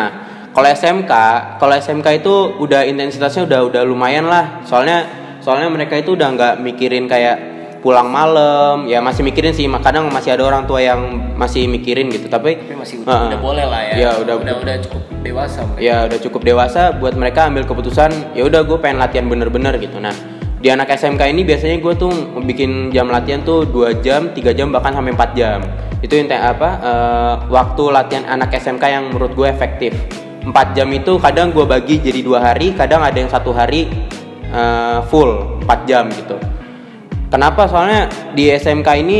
kalau 0.53 0.69
SMK, 0.69 1.13
kalau 1.57 1.73
SMK 1.73 2.07
itu 2.21 2.33
udah 2.61 2.85
intensitasnya 2.85 3.49
udah 3.49 3.59
udah 3.65 3.81
lumayan 3.81 4.29
lah. 4.29 4.61
Soalnya 4.61 5.09
soalnya 5.41 5.73
mereka 5.73 5.97
itu 5.97 6.13
udah 6.13 6.29
nggak 6.33 6.53
mikirin 6.61 7.09
kayak 7.09 7.56
pulang 7.87 8.11
malam, 8.11 8.83
ya 8.83 8.99
masih 8.99 9.23
mikirin 9.23 9.55
sih. 9.55 9.63
Kadang 9.79 10.11
masih 10.11 10.35
ada 10.35 10.43
orang 10.43 10.67
tua 10.67 10.83
yang 10.83 10.99
masih 11.39 11.71
mikirin 11.71 12.11
gitu. 12.11 12.27
Tapi, 12.27 12.59
tapi 12.59 12.75
masih 12.75 13.07
Heeh. 13.07 13.31
udah 13.31 13.39
boleh 13.39 13.63
lah 13.63 13.79
ya 13.79 13.95
Ya, 13.95 14.11
udah 14.19 14.35
udah 14.43 14.53
udah 14.59 14.75
cukup 14.83 15.01
dewasa 15.23 15.63
mereka 15.63 15.79
ya 15.87 15.95
udah 16.03 16.19
cukup 16.19 16.41
dewasa 16.43 16.81
buat 16.99 17.15
mereka 17.15 17.47
ambil 17.47 17.63
keputusan. 17.63 18.35
Ya 18.35 18.43
udah 18.43 18.67
gue 18.67 18.75
pengen 18.83 18.99
latihan 18.99 19.31
bener-bener 19.31 19.79
gitu. 19.79 20.03
Nah, 20.03 20.11
di 20.59 20.67
anak 20.67 20.91
SMK 20.91 21.31
ini 21.31 21.47
biasanya 21.47 21.79
gue 21.79 21.93
tuh 21.95 22.11
bikin 22.43 22.91
jam 22.91 23.07
latihan 23.07 23.39
tuh 23.47 23.63
2 23.63 24.03
jam, 24.03 24.35
3 24.35 24.51
jam 24.51 24.67
bahkan 24.67 24.91
sampai 24.91 25.15
4 25.15 25.39
jam. 25.39 25.61
itu 25.97 26.13
yang 26.13 26.29
apa 26.29 26.69
eh, 26.77 27.35
waktu 27.49 27.83
latihan 27.89 28.21
anak 28.29 28.53
SMK 28.53 28.85
yang 28.85 29.09
menurut 29.09 29.33
gue 29.33 29.49
efektif 29.49 29.97
4 30.45 30.77
jam 30.77 30.85
itu 30.93 31.17
kadang 31.17 31.49
gue 31.49 31.65
bagi 31.65 31.97
jadi 31.97 32.21
dua 32.21 32.37
hari 32.37 32.77
kadang 32.77 33.01
ada 33.01 33.17
yang 33.17 33.33
satu 33.33 33.49
hari 33.49 33.89
eh, 34.45 34.99
full 35.09 35.57
4 35.65 35.89
jam 35.89 36.05
gitu 36.13 36.37
kenapa? 37.31 37.67
Soalnya 37.67 38.09
di 38.33 38.49
SMK 38.51 38.89
ini 39.03 39.19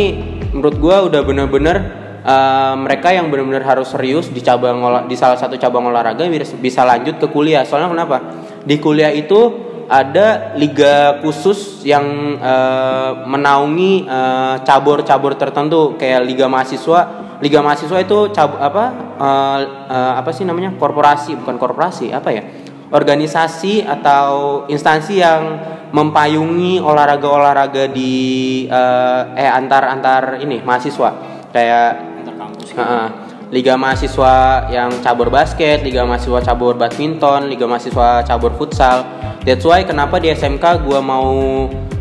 menurut 0.55 0.75
gue 0.79 0.95
udah 1.11 1.21
bener-bener 1.23 1.77
eh, 2.23 2.73
mereka 2.75 3.13
yang 3.13 3.29
bener-bener 3.31 3.63
harus 3.63 3.91
serius 3.91 4.31
di 4.31 4.41
cabang 4.43 5.07
di 5.07 5.15
salah 5.15 5.37
satu 5.37 5.55
cabang 5.59 5.87
olahraga 5.87 6.27
bisa- 6.27 6.87
lanjut 6.87 7.19
ke 7.19 7.27
kuliah. 7.29 7.63
Soalnya 7.67 7.91
kenapa? 7.91 8.17
Di 8.63 8.75
kuliah 8.79 9.11
itu 9.11 9.67
ada 9.87 10.51
liga 10.59 11.23
khusus 11.23 11.83
yang 11.87 12.05
eh, 12.39 13.11
menaungi 13.27 14.07
eh, 14.07 14.55
cabur-cabur 14.63 15.39
tertentu. 15.39 15.95
Kayak 15.95 16.27
liga 16.27 16.45
mahasiswa. 16.51 17.27
Liga 17.37 17.61
mahasiswa 17.61 18.01
itu 18.01 18.33
cab 18.33 18.57
apa 18.57 18.83
eh, 19.21 19.59
eh, 19.93 20.13
apa 20.17 20.29
sih 20.33 20.43
namanya? 20.43 20.73
Korporasi 20.75 21.37
bukan 21.37 21.55
korporasi 21.61 22.09
apa 22.11 22.29
ya 22.33 22.43
organisasi 22.91 23.83
atau 23.83 24.63
instansi 24.71 25.19
yang 25.19 25.59
mempayungi 25.91 26.83
olahraga-olahraga 26.83 27.91
di 27.91 28.65
eh, 28.67 29.21
eh 29.39 29.49
antar 29.51 29.87
antar 29.87 30.23
ini 30.43 30.59
mahasiswa 30.63 31.09
kayak 31.51 31.89
antar 32.23 32.35
kampus 32.35 32.69
Heeh. 32.75 33.07
Liga 33.47 33.79
mahasiswa 33.79 34.67
yang 34.67 34.91
cabur 34.99 35.31
basket, 35.31 35.79
liga 35.79 36.03
mahasiswa 36.03 36.43
cabur 36.43 36.75
badminton, 36.75 37.47
liga 37.47 37.63
mahasiswa 37.63 38.27
cabur 38.27 38.51
futsal. 38.59 39.07
That's 39.47 39.63
why 39.63 39.87
kenapa 39.87 40.19
di 40.19 40.27
SMK 40.35 40.83
gua 40.83 40.99
mau 40.99 41.31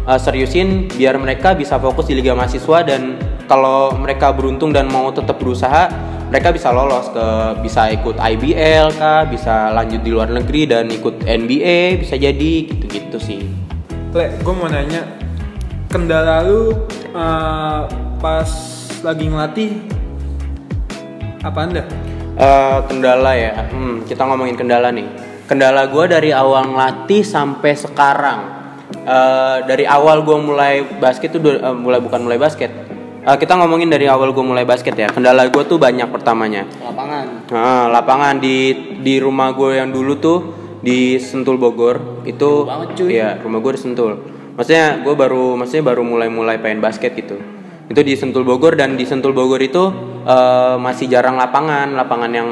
uh, 0.02 0.18
seriusin 0.18 0.90
biar 0.90 1.14
mereka 1.22 1.54
bisa 1.54 1.78
fokus 1.78 2.10
di 2.10 2.18
liga 2.18 2.34
mahasiswa 2.34 2.82
dan 2.82 3.14
kalau 3.46 3.94
mereka 3.94 4.34
beruntung 4.34 4.74
dan 4.74 4.90
mau 4.90 5.14
tetap 5.14 5.38
berusaha, 5.38 5.86
mereka 6.26 6.50
bisa 6.50 6.74
lolos 6.74 7.06
ke 7.14 7.26
bisa 7.62 7.86
ikut 7.94 8.18
IBL 8.18 8.98
kah, 8.98 9.22
bisa 9.30 9.70
lanjut 9.70 10.02
di 10.02 10.10
luar 10.10 10.30
negeri 10.30 10.66
dan 10.66 10.90
ikut 10.90 11.22
NBA 11.22 12.02
bisa 12.02 12.18
jadi 12.18 12.52
gitu-gitu 12.66 13.18
sih. 13.22 13.40
Le, 14.10 14.32
gue 14.42 14.54
mau 14.54 14.66
nanya 14.66 15.06
kendala 15.86 16.42
lu 16.42 16.88
eh, 17.14 17.80
pas 18.18 18.50
lagi 19.06 19.24
ngelatih 19.30 19.70
apa 21.46 21.58
anda? 21.62 21.84
Eh, 22.36 22.78
kendala 22.90 23.32
ya, 23.32 23.64
hmm, 23.70 24.04
kita 24.04 24.26
ngomongin 24.26 24.58
kendala 24.60 24.92
nih. 24.92 25.08
Kendala 25.46 25.88
gue 25.88 26.04
dari 26.10 26.34
awal 26.34 26.74
ngelatih 26.74 27.22
sampai 27.22 27.72
sekarang. 27.72 28.40
Eh, 28.92 29.56
dari 29.64 29.86
awal 29.86 30.26
gue 30.26 30.36
mulai 30.36 30.82
basket 30.98 31.32
tuh 31.32 31.40
eh, 31.40 31.72
mulai 31.72 32.02
bukan 32.02 32.26
mulai 32.26 32.36
basket. 32.36 32.85
Eh, 33.26 33.34
kita 33.42 33.58
ngomongin 33.58 33.90
dari 33.90 34.06
awal 34.06 34.30
gue 34.30 34.44
mulai 34.46 34.62
basket 34.62 34.94
ya. 34.94 35.10
Kendala 35.10 35.50
gue 35.50 35.62
tuh 35.66 35.82
banyak 35.82 36.06
pertamanya. 36.14 36.62
lapangan 36.78 37.50
Nah, 37.50 37.90
lapangan 37.90 38.38
di 38.38 38.70
di 39.02 39.18
rumah 39.18 39.50
gue 39.50 39.82
yang 39.82 39.90
dulu 39.90 40.14
tuh 40.22 40.38
di 40.78 41.18
Sentul 41.18 41.58
Bogor 41.58 42.22
itu 42.22 42.62
banget, 42.62 42.94
cuy. 42.94 43.18
Iya, 43.18 43.42
rumah 43.42 43.58
gue 43.58 43.74
di 43.74 43.80
Sentul. 43.82 44.22
Maksudnya 44.54 45.02
gue 45.02 45.14
baru 45.18 45.58
maksudnya 45.58 45.90
baru 45.90 46.06
mulai-mulai 46.06 46.62
pengen 46.62 46.78
basket 46.78 47.18
gitu. 47.18 47.34
Itu 47.90 47.98
di 48.06 48.14
Sentul 48.14 48.46
Bogor 48.46 48.78
dan 48.78 48.94
di 48.94 49.02
Sentul 49.02 49.34
Bogor 49.34 49.58
itu 49.58 49.90
eh, 50.22 50.78
masih 50.78 51.10
jarang 51.10 51.34
lapangan, 51.34 51.98
lapangan 51.98 52.30
yang 52.30 52.48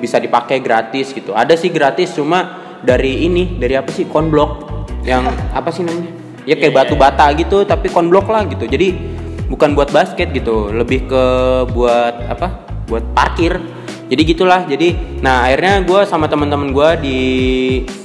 bisa 0.00 0.16
dipakai 0.24 0.64
gratis 0.64 1.12
gitu. 1.12 1.36
Ada 1.36 1.52
sih 1.52 1.68
gratis 1.68 2.16
cuma 2.16 2.64
dari 2.80 3.28
ini, 3.28 3.60
dari 3.60 3.76
apa 3.76 3.92
sih? 3.92 4.08
Konblok 4.08 4.72
yang 5.04 5.28
apa 5.52 5.68
sih 5.68 5.84
namanya? 5.84 6.16
Ya 6.48 6.56
kayak 6.56 6.72
batu 6.72 6.96
bata 6.96 7.28
gitu 7.36 7.68
tapi 7.68 7.92
konblok 7.92 8.32
lah 8.32 8.48
gitu. 8.48 8.64
Jadi 8.64 9.13
bukan 9.48 9.76
buat 9.76 9.90
basket 9.92 10.32
gitu, 10.32 10.72
lebih 10.72 11.08
ke 11.08 11.24
buat 11.72 12.14
apa? 12.28 12.64
Buat 12.88 13.04
parkir. 13.16 13.60
Jadi 14.04 14.20
gitulah 14.28 14.68
jadi 14.68 14.92
nah 15.24 15.48
akhirnya 15.48 15.80
gue 15.80 16.00
sama 16.04 16.28
teman-teman 16.28 16.76
gue 16.76 16.88
di 17.00 17.20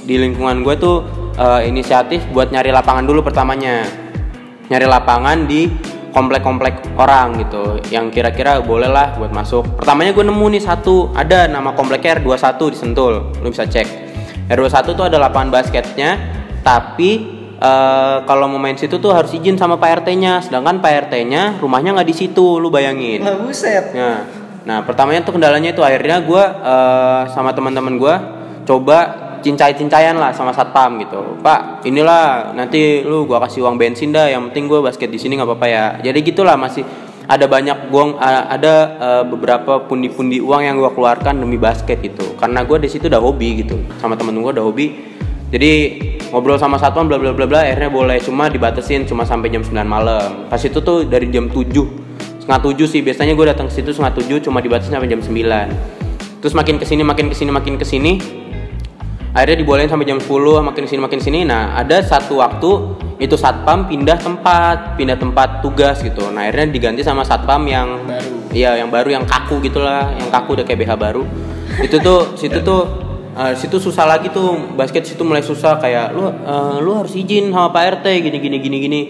di 0.08 0.14
lingkungan 0.16 0.64
gue 0.64 0.74
tuh 0.80 1.04
eh, 1.36 1.68
inisiatif 1.68 2.24
buat 2.32 2.48
nyari 2.48 2.72
lapangan 2.72 3.04
dulu 3.04 3.20
pertamanya. 3.20 3.84
Nyari 4.72 4.86
lapangan 4.88 5.44
di 5.44 5.68
komplek-komplek 6.10 6.98
orang 6.98 7.38
gitu 7.38 7.78
yang 7.94 8.10
kira-kira 8.10 8.58
boleh 8.60 8.90
lah 8.90 9.14
buat 9.16 9.30
masuk. 9.30 9.78
Pertamanya 9.78 10.10
gue 10.12 10.24
nemu 10.26 10.46
nih 10.58 10.62
satu 10.62 11.14
ada 11.14 11.46
nama 11.46 11.72
kompleknya 11.72 12.18
R21 12.18 12.60
di 12.74 12.76
Sentul 12.76 13.12
lu 13.40 13.48
bisa 13.48 13.64
cek. 13.64 13.86
R21 14.50 14.86
tuh 14.98 15.04
ada 15.06 15.16
lapangan 15.22 15.50
basketnya 15.54 16.18
tapi 16.66 17.39
eh, 17.60 18.16
kalau 18.24 18.48
mau 18.48 18.58
main 18.58 18.74
situ 18.74 18.96
tuh 18.96 19.12
harus 19.12 19.30
izin 19.36 19.60
sama 19.60 19.76
Pak 19.76 20.02
RT-nya 20.02 20.40
sedangkan 20.40 20.80
Pak 20.80 20.92
RT-nya 21.08 21.60
rumahnya 21.60 21.94
nggak 21.94 22.08
di 22.08 22.16
situ 22.16 22.58
lu 22.58 22.72
bayangin 22.72 23.20
lah 23.20 23.36
buset 23.38 23.92
Nah, 23.92 24.18
nah 24.64 24.78
pertamanya 24.84 25.20
tuh 25.22 25.36
kendalanya 25.36 25.76
itu 25.76 25.84
akhirnya 25.84 26.24
gue 26.24 26.44
sama 27.32 27.52
teman-teman 27.52 27.96
gue 27.96 28.14
coba 28.64 29.30
cincai-cincaian 29.40 30.14
lah 30.14 30.30
sama 30.36 30.52
satpam 30.52 31.00
gitu. 31.00 31.40
Pak, 31.40 31.84
inilah 31.88 32.52
nanti 32.52 33.00
lu 33.02 33.24
gua 33.24 33.40
kasih 33.42 33.64
uang 33.66 33.80
bensin 33.80 34.12
dah. 34.12 34.28
Yang 34.28 34.52
penting 34.52 34.64
gue 34.68 34.80
basket 34.84 35.08
di 35.08 35.18
sini 35.18 35.40
nggak 35.40 35.48
apa-apa 35.48 35.66
ya. 35.66 35.84
Jadi 36.00 36.18
gitulah 36.22 36.54
masih 36.60 36.84
ada 37.26 37.46
banyak 37.48 37.88
gua 37.88 38.16
ada 38.20 38.74
eh, 39.00 39.22
beberapa 39.26 39.82
pundi-pundi 39.88 40.38
uang 40.38 40.62
yang 40.62 40.76
gua 40.78 40.92
keluarkan 40.92 41.40
demi 41.40 41.56
basket 41.56 41.98
gitu. 42.04 42.36
Karena 42.36 42.62
gue 42.62 42.78
di 42.78 42.88
situ 42.92 43.08
udah 43.08 43.20
hobi 43.20 43.64
gitu. 43.64 43.80
Sama 43.98 44.14
temen 44.14 44.36
gue 44.38 44.52
udah 44.52 44.64
hobi. 44.64 44.86
Jadi 45.50 45.72
ngobrol 46.30 46.56
sama 46.56 46.78
satpam 46.78 47.10
bla 47.10 47.18
bla 47.18 47.34
bla 47.34 47.46
bla 47.46 47.66
akhirnya 47.66 47.90
boleh. 47.90 48.22
Cuma 48.22 48.46
dibatasin 48.46 49.04
cuma 49.04 49.26
sampai 49.26 49.50
jam 49.50 49.66
9 49.66 49.74
malam. 49.86 50.46
Pas 50.46 50.62
itu 50.62 50.78
tuh 50.78 51.04
dari 51.04 51.26
jam 51.28 51.50
7 51.50 51.66
setengah 52.38 52.60
tujuh 52.62 52.86
sih. 52.86 53.02
Biasanya 53.02 53.34
gue 53.34 53.46
datang 53.50 53.66
ke 53.66 53.74
situ 53.74 53.90
setengah 53.90 54.14
tujuh 54.14 54.38
cuma 54.46 54.62
dibatasi 54.62 54.90
sampai 54.90 55.10
jam 55.10 55.18
9 55.18 56.00
terus 56.40 56.56
makin 56.56 56.80
ke 56.80 56.88
sini 56.88 57.04
makin 57.04 57.28
ke 57.28 57.36
sini 57.36 57.50
makin 57.52 57.76
ke 57.76 57.84
sini 57.84 58.16
akhirnya 59.36 59.60
dibolehin 59.62 59.92
sampai 59.92 60.08
jam 60.08 60.18
10 60.18 60.26
makin 60.64 60.82
ke 60.88 60.90
sini 60.90 61.00
makin 61.04 61.18
ke 61.20 61.24
sini 61.28 61.40
nah 61.44 61.76
ada 61.76 62.00
satu 62.00 62.40
waktu 62.40 62.96
itu 63.20 63.36
satpam 63.36 63.84
pindah 63.84 64.16
tempat 64.16 64.96
pindah 64.96 65.20
tempat 65.20 65.60
tugas 65.60 66.00
gitu. 66.00 66.32
Nah 66.32 66.48
akhirnya 66.48 66.72
diganti 66.72 67.04
sama 67.04 67.20
satpam 67.20 67.68
yang 67.68 68.00
Baru. 68.08 68.32
iya 68.56 68.80
yang 68.80 68.88
baru 68.88 69.12
yang 69.12 69.28
kaku 69.28 69.60
gitulah. 69.60 70.08
Yang 70.16 70.28
kaku 70.32 70.48
udah 70.56 70.64
kayak 70.64 70.78
BH 70.80 70.92
baru. 70.96 71.22
Itu 71.84 72.00
tuh 72.00 72.32
situ 72.40 72.64
tuh 72.64 72.99
eh, 73.40 73.54
situ 73.56 73.80
susah 73.80 74.04
lagi 74.04 74.28
tuh 74.28 74.76
basket 74.76 75.08
situ 75.08 75.22
mulai 75.24 75.40
susah 75.40 75.80
kayak 75.80 76.12
lu 76.12 76.28
eh, 76.28 76.76
lu 76.84 76.92
harus 76.92 77.16
izin 77.16 77.48
sama 77.48 77.72
Pak 77.72 78.00
RT 78.00 78.06
gini 78.28 78.38
gini 78.38 78.56
gini 78.60 78.76
gini. 78.80 79.00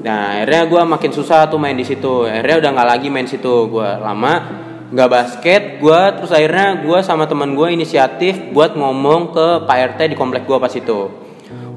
Nah 0.00 0.40
akhirnya 0.40 0.62
gue 0.66 0.80
makin 0.82 1.10
susah 1.14 1.46
tuh 1.46 1.60
main 1.60 1.76
di 1.76 1.86
situ. 1.86 2.26
Akhirnya 2.26 2.66
udah 2.66 2.70
nggak 2.74 2.88
lagi 2.88 3.08
main 3.12 3.28
situ. 3.30 3.70
Gue 3.70 3.86
lama 3.86 4.66
nggak 4.90 5.06
basket 5.06 5.62
gue 5.78 6.00
terus 6.18 6.34
akhirnya 6.34 6.82
gue 6.82 6.98
sama 7.06 7.30
teman 7.30 7.54
gue 7.54 7.68
inisiatif 7.70 8.50
buat 8.50 8.74
ngomong 8.74 9.30
ke 9.30 9.46
Pak 9.62 9.78
RT 9.94 10.00
di 10.10 10.16
komplek 10.18 10.48
gue 10.50 10.58
pas 10.58 10.72
itu. 10.72 11.00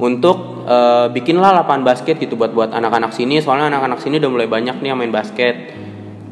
Untuk 0.01 0.65
eh, 0.65 1.07
bikinlah 1.13 1.53
lapangan 1.61 1.83
basket 1.85 2.17
gitu 2.17 2.33
buat 2.33 2.55
buat 2.55 2.73
anak-anak 2.73 3.13
sini 3.13 3.37
soalnya 3.43 3.69
anak-anak 3.69 4.01
sini 4.01 4.17
udah 4.17 4.31
mulai 4.33 4.49
banyak 4.49 4.81
nih 4.81 4.89
yang 4.89 4.97
main 4.97 5.13
basket. 5.13 5.77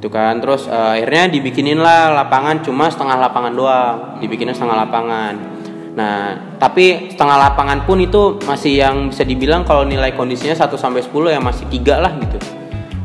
Itu 0.01 0.09
kan. 0.09 0.41
Terus 0.41 0.65
eh, 0.65 0.91
akhirnya 0.97 1.29
dibikinin 1.37 1.77
lah 1.77 2.09
lapangan 2.23 2.65
cuma 2.65 2.89
setengah 2.89 3.19
lapangan 3.19 3.53
doang. 3.53 3.95
Dibikinin 4.23 4.55
setengah 4.55 4.87
lapangan 4.87 5.50
nah 5.91 6.39
tapi 6.55 7.11
setengah 7.11 7.37
lapangan 7.51 7.83
pun 7.83 7.99
itu 7.99 8.39
masih 8.47 8.79
yang 8.79 9.11
bisa 9.11 9.27
dibilang 9.27 9.67
kalau 9.67 9.83
nilai 9.83 10.15
kondisinya 10.15 10.55
1 10.55 10.71
sampai 10.79 11.03
10 11.03 11.35
ya 11.35 11.39
masih 11.43 11.65
tiga 11.67 11.99
lah 11.99 12.15
gitu. 12.15 12.37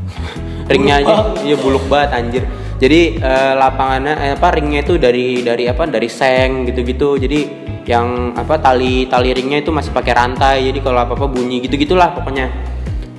Ringnya 0.70 1.02
aja. 1.02 1.14
Iya 1.42 1.56
buluk 1.58 1.82
banget 1.90 2.10
anjir. 2.14 2.44
Jadi 2.76 3.16
eh, 3.16 3.52
lapangannya 3.56 4.14
eh, 4.20 4.32
apa 4.36 4.52
ringnya 4.52 4.84
itu 4.84 5.00
dari 5.00 5.40
dari 5.40 5.64
apa 5.64 5.88
dari 5.88 6.08
seng 6.12 6.68
gitu-gitu. 6.68 7.16
Jadi 7.16 7.64
yang 7.88 8.36
apa 8.36 8.60
tali 8.60 9.08
tali 9.08 9.32
ringnya 9.32 9.64
itu 9.64 9.72
masih 9.72 9.96
pakai 9.96 10.12
rantai. 10.12 10.56
Jadi 10.68 10.84
kalau 10.84 11.00
apa 11.00 11.16
apa 11.16 11.26
bunyi 11.26 11.64
gitu 11.64 11.80
gitulah 11.80 12.12
pokoknya. 12.12 12.52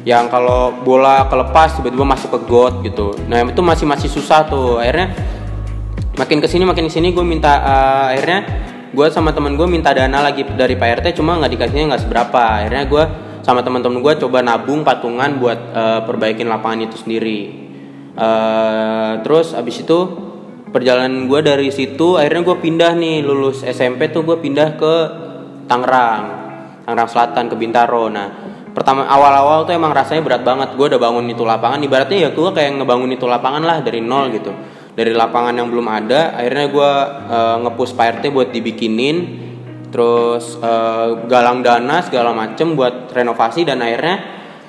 Yang 0.06 0.32
kalau 0.32 0.72
bola 0.86 1.26
kelepas 1.28 1.76
tiba-tiba 1.76 2.06
masuk 2.06 2.38
ke 2.38 2.40
got 2.46 2.74
gitu. 2.86 3.18
Nah 3.26 3.44
itu 3.44 3.62
masih 3.66 3.90
masih 3.90 4.10
susah 4.14 4.46
tuh. 4.46 4.78
Akhirnya 4.78 5.18
makin 6.18 6.38
ke 6.38 6.48
sini 6.50 6.64
makin 6.66 6.86
ke 6.90 6.94
sini 6.94 7.14
gue 7.14 7.26
minta 7.26 7.54
eh, 7.58 8.06
akhirnya 8.14 8.40
gue 8.94 9.08
sama 9.12 9.36
temen 9.36 9.60
gue 9.60 9.68
minta 9.68 9.92
dana 9.92 10.24
lagi 10.24 10.48
dari 10.48 10.80
Pak 10.80 11.02
RT 11.02 11.20
cuma 11.20 11.36
nggak 11.40 11.52
dikasihnya 11.56 11.86
nggak 11.96 12.04
seberapa. 12.08 12.42
Akhirnya 12.64 12.84
gue 12.88 13.04
sama 13.44 13.64
teman-teman 13.64 14.04
gue 14.04 14.14
coba 14.28 14.44
nabung 14.44 14.84
patungan 14.84 15.40
buat 15.40 15.60
eh, 15.72 16.02
perbaikin 16.04 16.48
lapangan 16.48 16.88
itu 16.88 16.96
sendiri. 17.00 17.40
Eh, 18.18 19.12
terus 19.24 19.54
abis 19.54 19.84
itu 19.84 20.00
perjalanan 20.68 21.32
gue 21.32 21.40
dari 21.40 21.72
situ 21.72 22.20
akhirnya 22.20 22.44
gue 22.44 22.58
pindah 22.60 22.92
nih 22.98 23.24
lulus 23.24 23.64
SMP 23.64 24.12
tuh 24.12 24.28
gue 24.28 24.38
pindah 24.44 24.76
ke 24.76 24.94
Tangerang 25.68 26.26
Tangerang 26.84 27.10
Selatan 27.10 27.46
ke 27.52 27.56
Bintaro. 27.56 28.08
Nah 28.12 28.28
pertama 28.72 29.10
awal-awal 29.10 29.66
tuh 29.66 29.74
emang 29.74 29.92
rasanya 29.92 30.24
berat 30.24 30.44
banget. 30.44 30.76
Gue 30.76 30.92
udah 30.92 31.00
bangun 31.00 31.26
itu 31.28 31.44
lapangan 31.44 31.80
ibaratnya 31.84 32.28
ya 32.28 32.30
gue 32.32 32.50
kayak 32.56 32.80
ngebangun 32.80 33.12
itu 33.16 33.26
lapangan 33.28 33.64
lah 33.64 33.78
dari 33.84 34.00
nol 34.04 34.32
gitu 34.32 34.77
dari 34.98 35.14
lapangan 35.14 35.54
yang 35.54 35.70
belum 35.70 35.86
ada 35.86 36.34
akhirnya 36.34 36.66
gue 36.74 36.92
ngepush 37.62 37.94
Pak 37.94 38.26
buat 38.34 38.50
dibikinin. 38.50 39.46
Terus 39.88 40.60
eh, 40.60 41.10
galang 41.32 41.64
dana 41.64 42.04
segala 42.04 42.36
macem 42.36 42.76
buat 42.76 43.14
renovasi 43.14 43.64
dan 43.64 43.80
akhirnya 43.80 44.20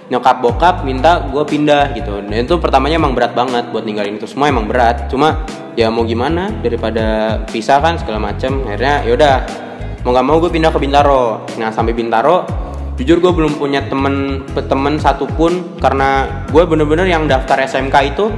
nyokap 0.09 0.37
bokap 0.41 0.77
minta 0.87 1.27
gue 1.27 1.43
pindah 1.43 1.91
gitu. 1.97 2.23
Dan 2.23 2.47
itu 2.47 2.55
pertamanya 2.61 3.03
emang 3.03 3.17
berat 3.17 3.35
banget 3.35 3.73
buat 3.75 3.83
ninggalin 3.83 4.21
itu 4.21 4.29
semua 4.31 4.53
emang 4.53 4.71
berat. 4.71 5.11
Cuma 5.11 5.43
ya 5.75 5.91
mau 5.91 6.07
gimana 6.07 6.53
daripada 6.63 7.41
pisah 7.51 7.83
kan 7.83 7.99
segala 7.99 8.31
macam 8.31 8.63
akhirnya 8.69 9.09
yaudah 9.09 9.37
mau 10.07 10.15
nggak 10.15 10.27
mau 10.29 10.37
gue 10.39 10.53
pindah 10.53 10.71
ke 10.71 10.79
Bintaro. 10.79 11.43
Nah 11.59 11.75
sampai 11.75 11.97
Bintaro 11.97 12.47
jujur 12.95 13.19
gue 13.19 13.33
belum 13.35 13.59
punya 13.59 13.91
temen 13.91 14.47
temen 14.55 15.03
satupun 15.03 15.79
karena 15.83 16.45
gue 16.47 16.63
bener-bener 16.63 17.11
yang 17.11 17.27
daftar 17.27 17.59
SMK 17.65 17.97
itu 18.15 18.31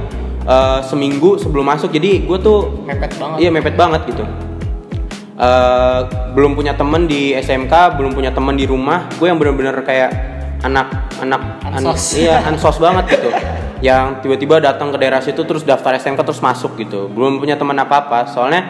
eh, 0.43 0.79
seminggu 0.81 1.37
sebelum 1.37 1.65
masuk 1.65 1.89
jadi 1.89 2.23
gue 2.23 2.37
tuh 2.37 2.85
Mepet 2.85 3.11
banget. 3.15 3.37
iya 3.39 3.49
mepet 3.49 3.75
banget 3.75 4.01
gitu. 4.07 4.23
Eh, 5.41 5.99
belum 6.31 6.53
punya 6.53 6.77
temen 6.77 7.09
di 7.09 7.33
SMK 7.33 7.97
belum 7.97 8.13
punya 8.13 8.29
temen 8.29 8.53
di 8.53 8.69
rumah 8.69 9.09
gue 9.17 9.25
yang 9.25 9.41
bener-bener 9.41 9.73
kayak 9.81 10.09
anak 10.61 11.09
anak 11.17 11.41
an- 11.65 11.81
Ansos. 11.81 12.13
iya 12.21 12.45
ansos 12.45 12.77
banget 12.77 13.17
gitu. 13.17 13.29
Yang 13.81 14.21
tiba-tiba 14.21 14.61
datang 14.61 14.93
ke 14.93 15.01
daerah 15.01 15.17
situ 15.17 15.41
terus 15.41 15.65
daftar 15.65 15.97
SMK 15.97 16.21
terus 16.21 16.37
masuk 16.37 16.77
gitu. 16.77 17.09
Belum 17.09 17.41
punya 17.41 17.57
teman 17.57 17.73
apa-apa 17.73 18.29
soalnya 18.29 18.61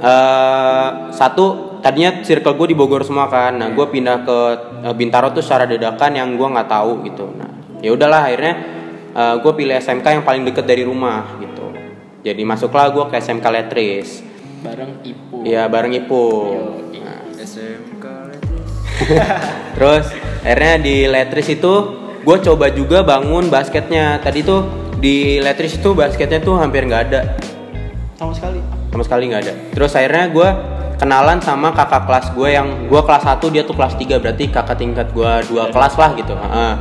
eh 0.00 0.88
satu 1.12 1.76
tadinya 1.84 2.24
circle 2.24 2.56
gue 2.56 2.72
di 2.72 2.76
Bogor 2.76 3.04
semua 3.04 3.28
kan. 3.28 3.60
Nah 3.60 3.68
gue 3.68 3.84
pindah 3.84 4.24
ke 4.24 4.36
Bintaro 4.96 5.28
tuh 5.30 5.44
secara 5.44 5.68
dadakan 5.68 6.16
yang 6.16 6.28
gue 6.40 6.48
nggak 6.48 6.72
tahu 6.72 7.04
gitu. 7.04 7.28
Nah 7.36 7.52
ya 7.84 7.92
udahlah 7.92 8.24
akhirnya 8.24 8.54
eh, 9.14 9.34
gue 9.38 9.52
pilih 9.54 9.74
SMK 9.76 10.06
yang 10.20 10.24
paling 10.24 10.42
deket 10.46 10.64
dari 10.66 10.82
rumah 10.86 11.26
gitu 11.38 11.72
jadi 12.20 12.42
masuklah 12.44 12.92
gue 12.92 13.04
ke 13.08 13.16
SMK 13.18 13.46
Letris 13.48 14.30
bareng 14.60 14.92
Ipu. 15.00 15.36
Iya 15.42 15.62
bareng 15.72 15.92
Ipu. 15.96 16.24
Nah, 17.00 17.20
SMK 17.40 18.04
terus 19.76 20.12
akhirnya 20.44 20.76
di 20.76 20.96
Letris 21.08 21.48
itu 21.48 21.72
gue 22.20 22.36
coba 22.44 22.68
juga 22.68 23.00
bangun 23.00 23.48
basketnya. 23.48 24.20
Tadi 24.20 24.44
tuh 24.44 24.92
di 25.00 25.40
Letris 25.40 25.80
itu 25.80 25.96
basketnya 25.96 26.44
tuh 26.44 26.60
hampir 26.60 26.84
nggak 26.84 27.02
ada, 27.08 27.20
Sama 28.20 28.36
sekali. 28.36 28.60
sama 28.92 29.02
sekali 29.08 29.24
nggak 29.32 29.42
ada. 29.48 29.54
Terus 29.72 29.92
akhirnya 29.96 30.26
gue 30.28 30.48
kenalan 31.00 31.40
sama 31.40 31.72
kakak 31.72 32.04
kelas 32.04 32.26
gue 32.36 32.48
yang 32.52 32.68
gue 32.84 33.00
kelas 33.00 33.24
1 33.24 33.40
dia 33.56 33.64
tuh 33.64 33.72
kelas 33.72 33.96
3 33.96 34.20
berarti 34.20 34.44
kakak 34.52 34.76
tingkat 34.76 35.08
gue 35.16 35.32
dua 35.48 35.72
kelas 35.72 35.96
lah 35.96 36.12
gitu. 36.12 36.36
Heeh. 36.36 36.72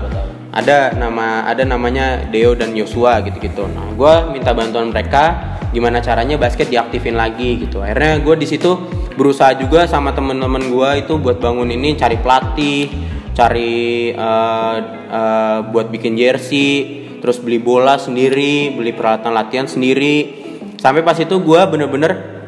Ada 0.50 0.98
nama 0.98 1.46
ada 1.46 1.62
namanya 1.62 2.25
Deo 2.29 2.58
dan 2.58 2.74
Yosua 2.74 3.22
gitu-gitu. 3.22 3.70
Nah, 3.70 3.94
gue 3.94 4.13
minta 4.34 4.50
bantuan 4.53 4.89
mereka 4.89 5.58
gimana 5.70 6.01
caranya 6.01 6.41
basket 6.41 6.74
diaktifin 6.74 7.13
lagi 7.13 7.62
gitu. 7.62 7.86
Akhirnya 7.86 8.18
gue 8.22 8.36
di 8.41 8.48
situ 8.50 8.74
berusaha 9.13 9.53
juga 9.53 9.86
sama 9.86 10.15
temen-temen 10.18 10.74
gue 10.74 10.89
itu 11.06 11.13
buat 11.22 11.38
bangun 11.38 11.70
ini 11.70 11.94
cari 11.94 12.18
pelatih, 12.18 12.89
cari 13.38 14.10
eh, 14.10 14.77
eh, 15.13 15.58
buat 15.70 15.94
bikin 15.94 16.18
jersey, 16.18 17.06
terus 17.22 17.38
beli 17.38 17.62
bola 17.62 18.01
sendiri, 18.01 18.74
beli 18.74 18.89
peralatan 18.98 19.38
latihan 19.38 19.70
sendiri. 19.70 20.41
Sampai 20.82 21.06
pas 21.06 21.20
itu 21.20 21.36
gue 21.38 21.62
bener-bener 21.70 22.41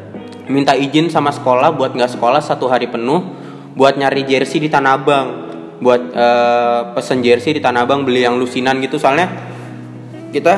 minta 0.50 0.74
izin 0.74 1.06
sama 1.06 1.30
sekolah 1.30 1.70
buat 1.78 1.94
nggak 1.94 2.18
sekolah 2.18 2.42
satu 2.42 2.66
hari 2.66 2.90
penuh 2.90 3.22
buat 3.78 3.94
nyari 3.94 4.26
jersey 4.26 4.58
di 4.58 4.66
Tanah 4.66 4.98
Abang 4.98 5.51
buat 5.82 6.14
eh, 6.14 6.80
pesen 6.94 7.26
jersey 7.26 7.58
di 7.58 7.60
Tanah 7.60 7.82
Abang 7.82 8.06
beli 8.06 8.22
yang 8.22 8.38
lusinan 8.38 8.78
gitu. 8.78 9.02
Soalnya 9.02 9.26
kita 10.30 10.54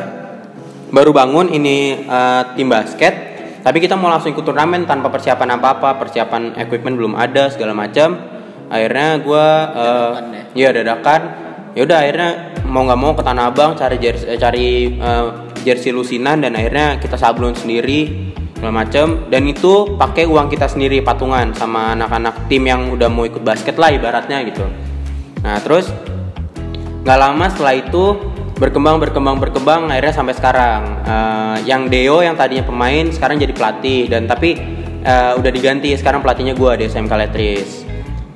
baru 0.93 1.11
bangun 1.17 1.49
ini 1.49 2.05
eh, 2.05 2.43
tim 2.55 2.69
basket 2.69 3.35
tapi 3.65 3.81
kita 3.81 3.97
mau 3.97 4.13
langsung 4.13 4.37
ikut 4.37 4.45
turnamen 4.45 4.85
tanpa 4.85 5.09
persiapan 5.09 5.57
apa 5.57 5.81
apa 5.81 5.91
persiapan 5.97 6.53
equipment 6.61 7.01
belum 7.01 7.17
ada 7.17 7.49
segala 7.49 7.73
macam. 7.73 8.21
Akhirnya 8.69 9.17
gue 9.25 9.47
Dadakan 9.73 10.25
ya? 10.53 10.69
dadakan. 10.69 11.21
Ya 11.73 11.81
udah 11.89 11.99
akhirnya 12.05 12.31
mau 12.69 12.85
nggak 12.85 13.01
mau 13.01 13.17
ke 13.17 13.25
Tanah 13.25 13.49
Abang 13.49 13.73
cari 13.73 13.97
jersey 13.97 14.29
eh, 14.29 14.37
cari 14.37 15.01
eh, 15.01 15.25
jersey 15.65 15.97
lusinan 15.97 16.45
dan 16.45 16.53
akhirnya 16.53 17.01
kita 17.01 17.17
sablon 17.17 17.57
sendiri 17.57 18.29
segala 18.53 18.85
macam. 18.85 19.33
Dan 19.33 19.49
itu 19.49 19.97
pakai 19.97 20.29
uang 20.29 20.53
kita 20.53 20.69
sendiri 20.69 21.01
patungan 21.01 21.57
sama 21.57 21.97
anak-anak 21.97 22.45
tim 22.53 22.69
yang 22.69 22.93
udah 22.93 23.09
mau 23.09 23.25
ikut 23.25 23.41
basket 23.41 23.81
lah 23.81 23.89
ibaratnya 23.97 24.45
gitu 24.45 24.84
nah 25.45 25.61
terus 25.61 25.93
nggak 27.05 27.19
lama 27.21 27.45
setelah 27.53 27.77
itu 27.77 28.05
berkembang 28.57 28.97
berkembang 28.97 29.37
berkembang 29.37 29.93
akhirnya 29.93 30.15
sampai 30.15 30.35
sekarang. 30.35 30.83
Eh, 31.05 31.57
yang 31.69 31.91
Deo 31.91 32.23
yang 32.23 32.39
tadinya 32.39 32.65
pemain 32.65 33.11
sekarang 33.11 33.37
jadi 33.37 33.51
pelatih. 33.51 34.07
Dan 34.09 34.25
tapi 34.31 34.57
eh, 35.05 35.33
udah 35.37 35.51
diganti 35.53 35.93
sekarang 35.95 36.25
pelatihnya 36.25 36.57
gue 36.57 36.73
di 36.81 36.85
SMK 36.89 37.13
Letris 37.13 37.69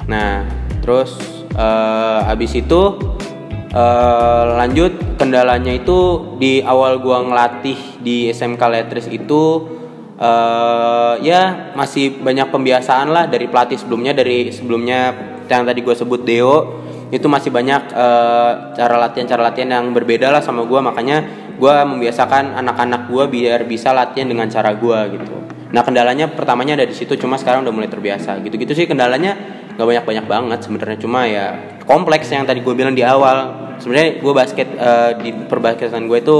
nah 0.09 0.45
terus 0.81 1.17
eh, 1.53 2.33
abis 2.33 2.53
itu 2.57 2.83
eh, 3.73 4.45
lanjut 4.57 5.21
kendalanya 5.21 5.73
itu 5.77 6.33
di 6.41 6.65
awal 6.65 7.01
gua 7.03 7.25
ngelatih 7.25 8.01
di 8.01 8.31
SMK 8.33 8.63
Letris 8.69 9.09
itu 9.11 9.77
eh 10.19 11.15
ya 11.23 11.71
masih 11.79 12.19
banyak 12.19 12.51
pembiasaan 12.51 13.15
lah 13.15 13.31
dari 13.31 13.47
pelatih 13.47 13.79
sebelumnya 13.79 14.11
dari 14.19 14.51
sebelumnya 14.51 15.15
yang 15.47 15.63
tadi 15.63 15.79
gue 15.79 15.95
sebut 15.95 16.27
Deo 16.27 16.83
itu 17.09 17.27
masih 17.27 17.49
banyak 17.49 17.93
eh, 17.93 18.53
cara 18.77 18.97
latihan 19.01 19.27
cara 19.29 19.49
latihan 19.49 19.81
yang 19.81 19.93
berbeda 19.97 20.29
lah 20.29 20.45
sama 20.45 20.65
gua. 20.69 20.85
Makanya 20.85 21.25
gua 21.57 21.83
membiasakan 21.89 22.57
anak-anak 22.57 23.09
gua 23.09 23.27
biar 23.27 23.65
bisa 23.65 23.93
latihan 23.97 24.29
dengan 24.29 24.47
cara 24.49 24.77
gua 24.77 25.09
gitu. 25.09 25.39
Nah 25.69 25.85
kendalanya 25.85 26.33
pertamanya 26.33 26.81
ada 26.81 26.87
di 26.89 26.97
situ 26.97 27.13
cuma 27.21 27.37
sekarang 27.37 27.65
udah 27.65 27.75
mulai 27.75 27.91
terbiasa. 27.93 28.41
Gitu-gitu 28.41 28.73
sih 28.73 28.87
kendalanya 28.89 29.37
nggak 29.77 29.87
banyak-banyak 29.87 30.27
banget 30.27 30.59
sebenarnya. 30.65 30.99
Cuma 30.99 31.21
ya 31.29 31.47
kompleks 31.85 32.33
yang 32.33 32.49
tadi 32.49 32.65
gue 32.65 32.75
bilang 32.75 32.97
di 32.97 33.05
awal. 33.05 33.69
Sebenarnya 33.79 34.19
gue 34.19 34.33
basket 34.33 34.69
eh, 34.75 35.13
di 35.21 35.31
perbasketan 35.47 36.09
gue 36.09 36.19
itu 36.19 36.37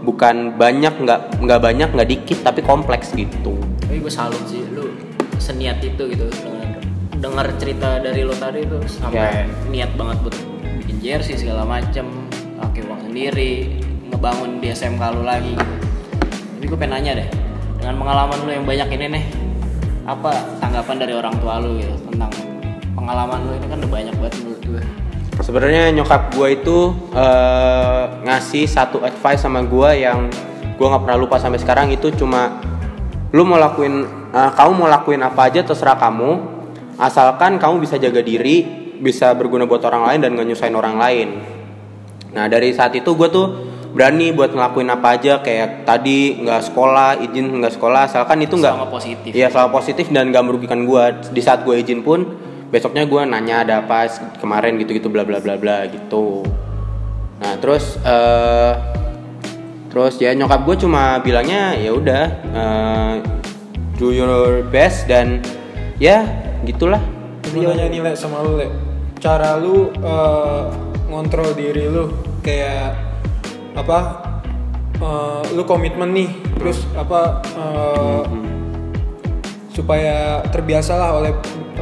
bukan 0.00 0.56
banyak 0.56 0.96
nggak 1.04 1.44
nggak 1.44 1.60
banyak 1.60 1.88
nggak 1.92 2.08
dikit 2.08 2.38
tapi 2.40 2.64
kompleks 2.64 3.12
gitu. 3.12 3.60
Tapi 3.84 4.00
gue 4.00 4.12
salut 4.12 4.40
sih 4.48 4.64
lu 4.72 4.88
seniat 5.36 5.78
itu 5.84 6.02
gitu. 6.08 6.24
dengan 6.26 6.89
dengar 7.18 7.46
cerita 7.58 7.98
dari 7.98 8.22
lo 8.22 8.32
tadi 8.32 8.62
tuh 8.62 8.80
sampai 8.86 9.18
Ya. 9.18 9.44
niat 9.66 9.90
banget 9.94 10.16
buat 10.22 10.36
bikin 10.80 10.96
jersey 11.00 11.34
segala 11.34 11.64
macem 11.64 12.06
pakai 12.56 12.86
uang 12.86 13.00
sendiri 13.04 13.82
ngebangun 14.08 14.58
di 14.58 14.68
SMK 14.68 15.02
lu 15.12 15.22
lagi. 15.22 15.54
Tapi 15.56 16.64
gue 16.64 16.78
pengen 16.78 16.92
nanya 16.94 17.12
deh 17.18 17.28
dengan 17.80 17.94
pengalaman 17.96 18.38
lu 18.44 18.50
yang 18.52 18.64
banyak 18.64 18.88
ini 18.92 19.06
nih 19.16 19.24
apa 20.04 20.32
tanggapan 20.58 20.96
dari 20.98 21.14
orang 21.14 21.34
tua 21.38 21.56
lu 21.56 21.76
gitu 21.76 21.96
tentang 22.06 22.28
pengalaman 22.92 23.38
lu 23.42 23.52
ini 23.54 23.66
kan 23.66 23.78
udah 23.80 23.90
banyak 23.90 24.14
banget 24.16 24.34
menurut 24.38 24.62
gue. 24.66 24.82
sebenarnya 25.40 25.88
nyokap 25.90 26.36
gue 26.36 26.48
itu 26.52 26.78
eh, 27.16 28.02
ngasih 28.22 28.68
satu 28.68 29.00
advice 29.00 29.40
sama 29.40 29.64
gue 29.64 29.88
yang 29.96 30.28
gue 30.76 30.84
nggak 30.84 31.00
pernah 31.00 31.16
lupa 31.16 31.40
sampai 31.40 31.56
sekarang 31.56 31.88
itu 31.88 32.12
cuma 32.12 32.60
lu 33.30 33.48
mau 33.48 33.56
lakuin 33.56 34.04
eh, 34.30 34.50
kamu 34.52 34.70
mau 34.74 34.84
lakuin 34.86 35.24
apa 35.24 35.48
aja 35.48 35.64
terserah 35.64 35.96
kamu 35.96 36.59
asalkan 37.00 37.56
kamu 37.56 37.80
bisa 37.80 37.96
jaga 37.96 38.20
diri 38.20 38.68
bisa 39.00 39.32
berguna 39.32 39.64
buat 39.64 39.80
orang 39.88 40.04
lain 40.12 40.20
dan 40.20 40.30
nggak 40.36 40.46
nyusahin 40.52 40.76
orang 40.76 41.00
lain 41.00 41.28
nah 42.36 42.46
dari 42.46 42.70
saat 42.76 42.92
itu 42.92 43.16
gue 43.16 43.28
tuh 43.32 43.70
berani 43.90 44.30
buat 44.30 44.54
ngelakuin 44.54 44.88
apa 44.90 45.18
aja 45.18 45.42
kayak 45.42 45.82
tadi 45.82 46.38
nggak 46.38 46.70
sekolah 46.70 47.18
izin 47.26 47.50
nggak 47.58 47.74
sekolah 47.74 48.06
asalkan 48.06 48.46
itu 48.46 48.54
nggak 48.54 48.74
Selama 48.78 48.90
positif. 48.90 49.30
Iya 49.34 49.48
selalu 49.50 49.70
positif 49.74 50.06
dan 50.14 50.30
gak 50.30 50.44
merugikan 50.46 50.86
gue. 50.86 51.04
Di 51.34 51.42
saat 51.42 51.66
gue 51.66 51.74
izin 51.74 52.06
pun 52.06 52.22
besoknya 52.70 53.02
gue 53.06 53.22
nanya 53.26 53.66
ada 53.66 53.74
apa 53.82 54.06
kemarin 54.38 54.78
gitu-gitu 54.78 55.10
bla 55.10 55.26
bla 55.26 55.42
bla 55.42 55.58
bla 55.58 55.90
gitu. 55.90 56.46
Nah 57.42 57.52
terus 57.58 57.98
eh 58.06 58.74
terus 59.90 60.22
ya 60.22 60.30
nyokap 60.38 60.62
gue 60.62 60.86
cuma 60.86 61.18
bilangnya 61.18 61.74
ya 61.74 61.90
udah 61.90 62.24
eh, 62.54 63.14
do 63.98 64.14
your 64.14 64.62
best 64.70 65.10
dan 65.10 65.42
ya 65.98 66.22
gitulah. 66.66 67.00
Gue 67.50 67.66
nanya 67.66 67.88
nih 67.88 68.00
Le 68.04 68.12
sama 68.14 68.44
lu 68.44 68.60
Le 68.60 68.68
Cara 69.18 69.56
lu 69.56 69.90
eh, 69.90 70.64
ngontrol 71.08 71.56
diri 71.56 71.88
lu 71.88 72.12
Kayak 72.44 72.94
Apa 73.74 73.98
eh, 75.00 75.42
Lu 75.56 75.64
komitmen 75.64 76.12
nih 76.14 76.30
Terus 76.60 76.84
apa 76.94 77.40
eh, 77.42 78.22
Supaya 79.72 80.44
terbiasa 80.52 81.00
lah 81.00 81.10
oleh 81.16 81.32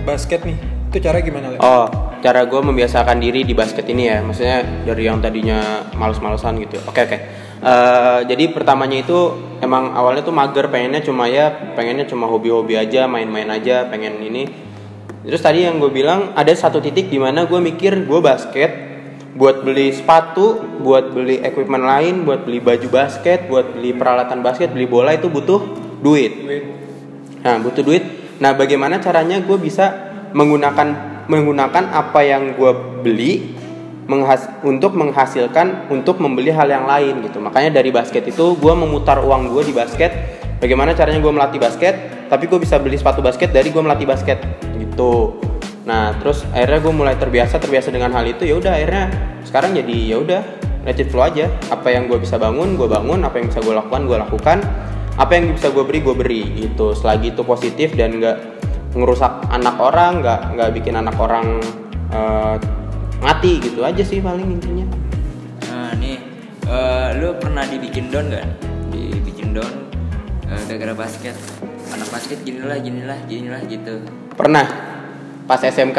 basket 0.06 0.46
nih 0.46 0.56
Itu 0.88 1.02
cara 1.02 1.18
gimana 1.20 1.52
Le? 1.52 1.58
Oh 1.60 2.08
cara 2.18 2.42
gue 2.50 2.58
membiasakan 2.58 3.22
diri 3.22 3.46
di 3.46 3.54
basket 3.54 3.86
ini 3.86 4.10
ya 4.10 4.18
maksudnya 4.26 4.66
dari 4.82 5.06
yang 5.06 5.22
tadinya 5.22 5.86
males-malesan 5.94 6.58
gitu. 6.66 6.82
Oke 6.90 7.06
oke. 7.06 7.18
Eh, 7.58 8.20
jadi 8.26 8.54
pertamanya 8.54 9.02
itu 9.02 9.34
emang 9.62 9.94
awalnya 9.94 10.22
tuh 10.22 10.34
mager 10.34 10.70
pengennya 10.70 11.02
cuma 11.02 11.26
ya 11.26 11.50
pengennya 11.74 12.06
cuma 12.06 12.30
hobi-hobi 12.30 12.78
aja 12.78 13.10
main-main 13.10 13.50
aja 13.50 13.86
pengen 13.90 14.18
ini 14.22 14.46
terus 15.28 15.44
tadi 15.44 15.68
yang 15.68 15.76
gue 15.76 15.92
bilang 15.92 16.32
ada 16.32 16.48
satu 16.56 16.80
titik 16.80 17.12
di 17.12 17.20
mana 17.20 17.44
gue 17.44 17.60
mikir 17.60 18.08
gue 18.08 18.20
basket 18.24 18.88
buat 19.36 19.60
beli 19.60 19.92
sepatu 19.92 20.58
buat 20.80 21.12
beli 21.12 21.44
equipment 21.44 21.84
lain 21.84 22.24
buat 22.24 22.48
beli 22.48 22.64
baju 22.64 22.88
basket 22.88 23.44
buat 23.46 23.76
beli 23.76 23.92
peralatan 23.92 24.40
basket 24.40 24.72
beli 24.72 24.88
bola 24.88 25.12
itu 25.12 25.28
butuh 25.28 25.60
duit 26.00 26.32
Duit. 26.42 26.64
Nah, 27.38 27.54
butuh 27.62 27.82
duit. 27.86 28.02
Nah, 28.42 28.54
bagaimana 28.54 28.98
caranya 28.98 29.38
gue 29.42 29.58
bisa 29.58 29.94
menggunakan 30.34 31.18
menggunakan 31.28 31.84
apa 31.92 32.20
yang 32.24 32.56
gue 32.56 32.72
beli 33.04 33.54
menghas 34.08 34.48
untuk 34.64 34.96
menghasilkan 34.96 35.92
untuk 35.92 36.16
membeli 36.16 36.48
hal 36.48 36.64
yang 36.64 36.88
lain 36.88 37.20
gitu 37.28 37.44
makanya 37.44 37.76
dari 37.76 37.92
basket 37.92 38.24
itu 38.24 38.56
gue 38.56 38.72
memutar 38.72 39.20
uang 39.20 39.52
gue 39.52 39.68
di 39.68 39.76
basket 39.76 40.37
bagaimana 40.58 40.94
caranya 40.94 41.22
gue 41.22 41.32
melatih 41.32 41.60
basket 41.62 41.94
tapi 42.28 42.44
gue 42.44 42.60
bisa 42.60 42.76
beli 42.76 43.00
sepatu 43.00 43.24
basket 43.24 43.50
dari 43.50 43.72
gue 43.72 43.80
melatih 43.80 44.04
basket. 44.04 44.38
Gitu. 44.76 45.40
Nah 45.88 46.12
terus 46.20 46.44
akhirnya 46.52 46.80
gue 46.84 46.92
mulai 46.92 47.16
terbiasa 47.16 47.56
terbiasa 47.56 47.88
dengan 47.88 48.12
hal 48.12 48.28
itu 48.28 48.44
ya 48.44 48.60
udah 48.60 48.72
akhirnya 48.76 49.04
sekarang 49.48 49.72
jadi 49.72 49.96
ya 50.12 50.16
udah 50.20 50.42
let 50.84 51.00
it 51.00 51.08
flow 51.08 51.24
aja. 51.24 51.48
Apa 51.72 51.88
yang 51.88 52.06
gue 52.06 52.20
bisa 52.20 52.36
bangun 52.36 52.76
gue 52.76 52.84
bangun 52.84 53.24
apa 53.24 53.40
yang 53.40 53.48
bisa 53.48 53.64
gue 53.64 53.74
lakukan 53.74 54.04
gue 54.04 54.18
lakukan. 54.20 54.58
Apa 55.18 55.34
yang 55.34 55.50
bisa 55.50 55.72
gue 55.72 55.82
beri 55.82 55.98
gue 56.04 56.14
beri 56.14 56.42
gitu. 56.68 56.92
Selagi 56.92 57.32
itu 57.34 57.42
positif 57.42 57.96
dan 57.96 58.20
nggak 58.20 58.36
ngerusak 58.92 59.48
anak 59.48 59.76
orang 59.80 60.20
nggak 60.20 60.40
nggak 60.54 60.70
bikin 60.76 60.94
anak 61.00 61.16
orang 61.16 61.58
eh, 62.12 62.56
mati 63.18 63.58
gitu 63.58 63.82
aja 63.82 64.04
sih 64.04 64.20
paling 64.20 64.46
intinya. 64.60 64.86
Nah 65.72 65.90
nih, 65.98 66.18
eh, 66.68 67.08
lu 67.18 67.34
pernah 67.36 67.66
dibikin 67.66 68.14
down 68.14 68.30
gak? 68.30 68.46
Dibikin 68.94 69.58
down 69.58 69.87
eh, 70.48 70.62
gara-gara 70.68 70.94
basket. 70.96 71.36
Anak 71.88 72.08
basket 72.12 72.38
gini 72.44 72.60
lah, 72.64 72.78
gini 72.80 73.02
lah, 73.04 73.18
gini 73.24 73.48
lah 73.48 73.60
gitu. 73.64 74.04
pernah 74.36 74.66
pas 75.48 75.58
SMK 75.58 75.98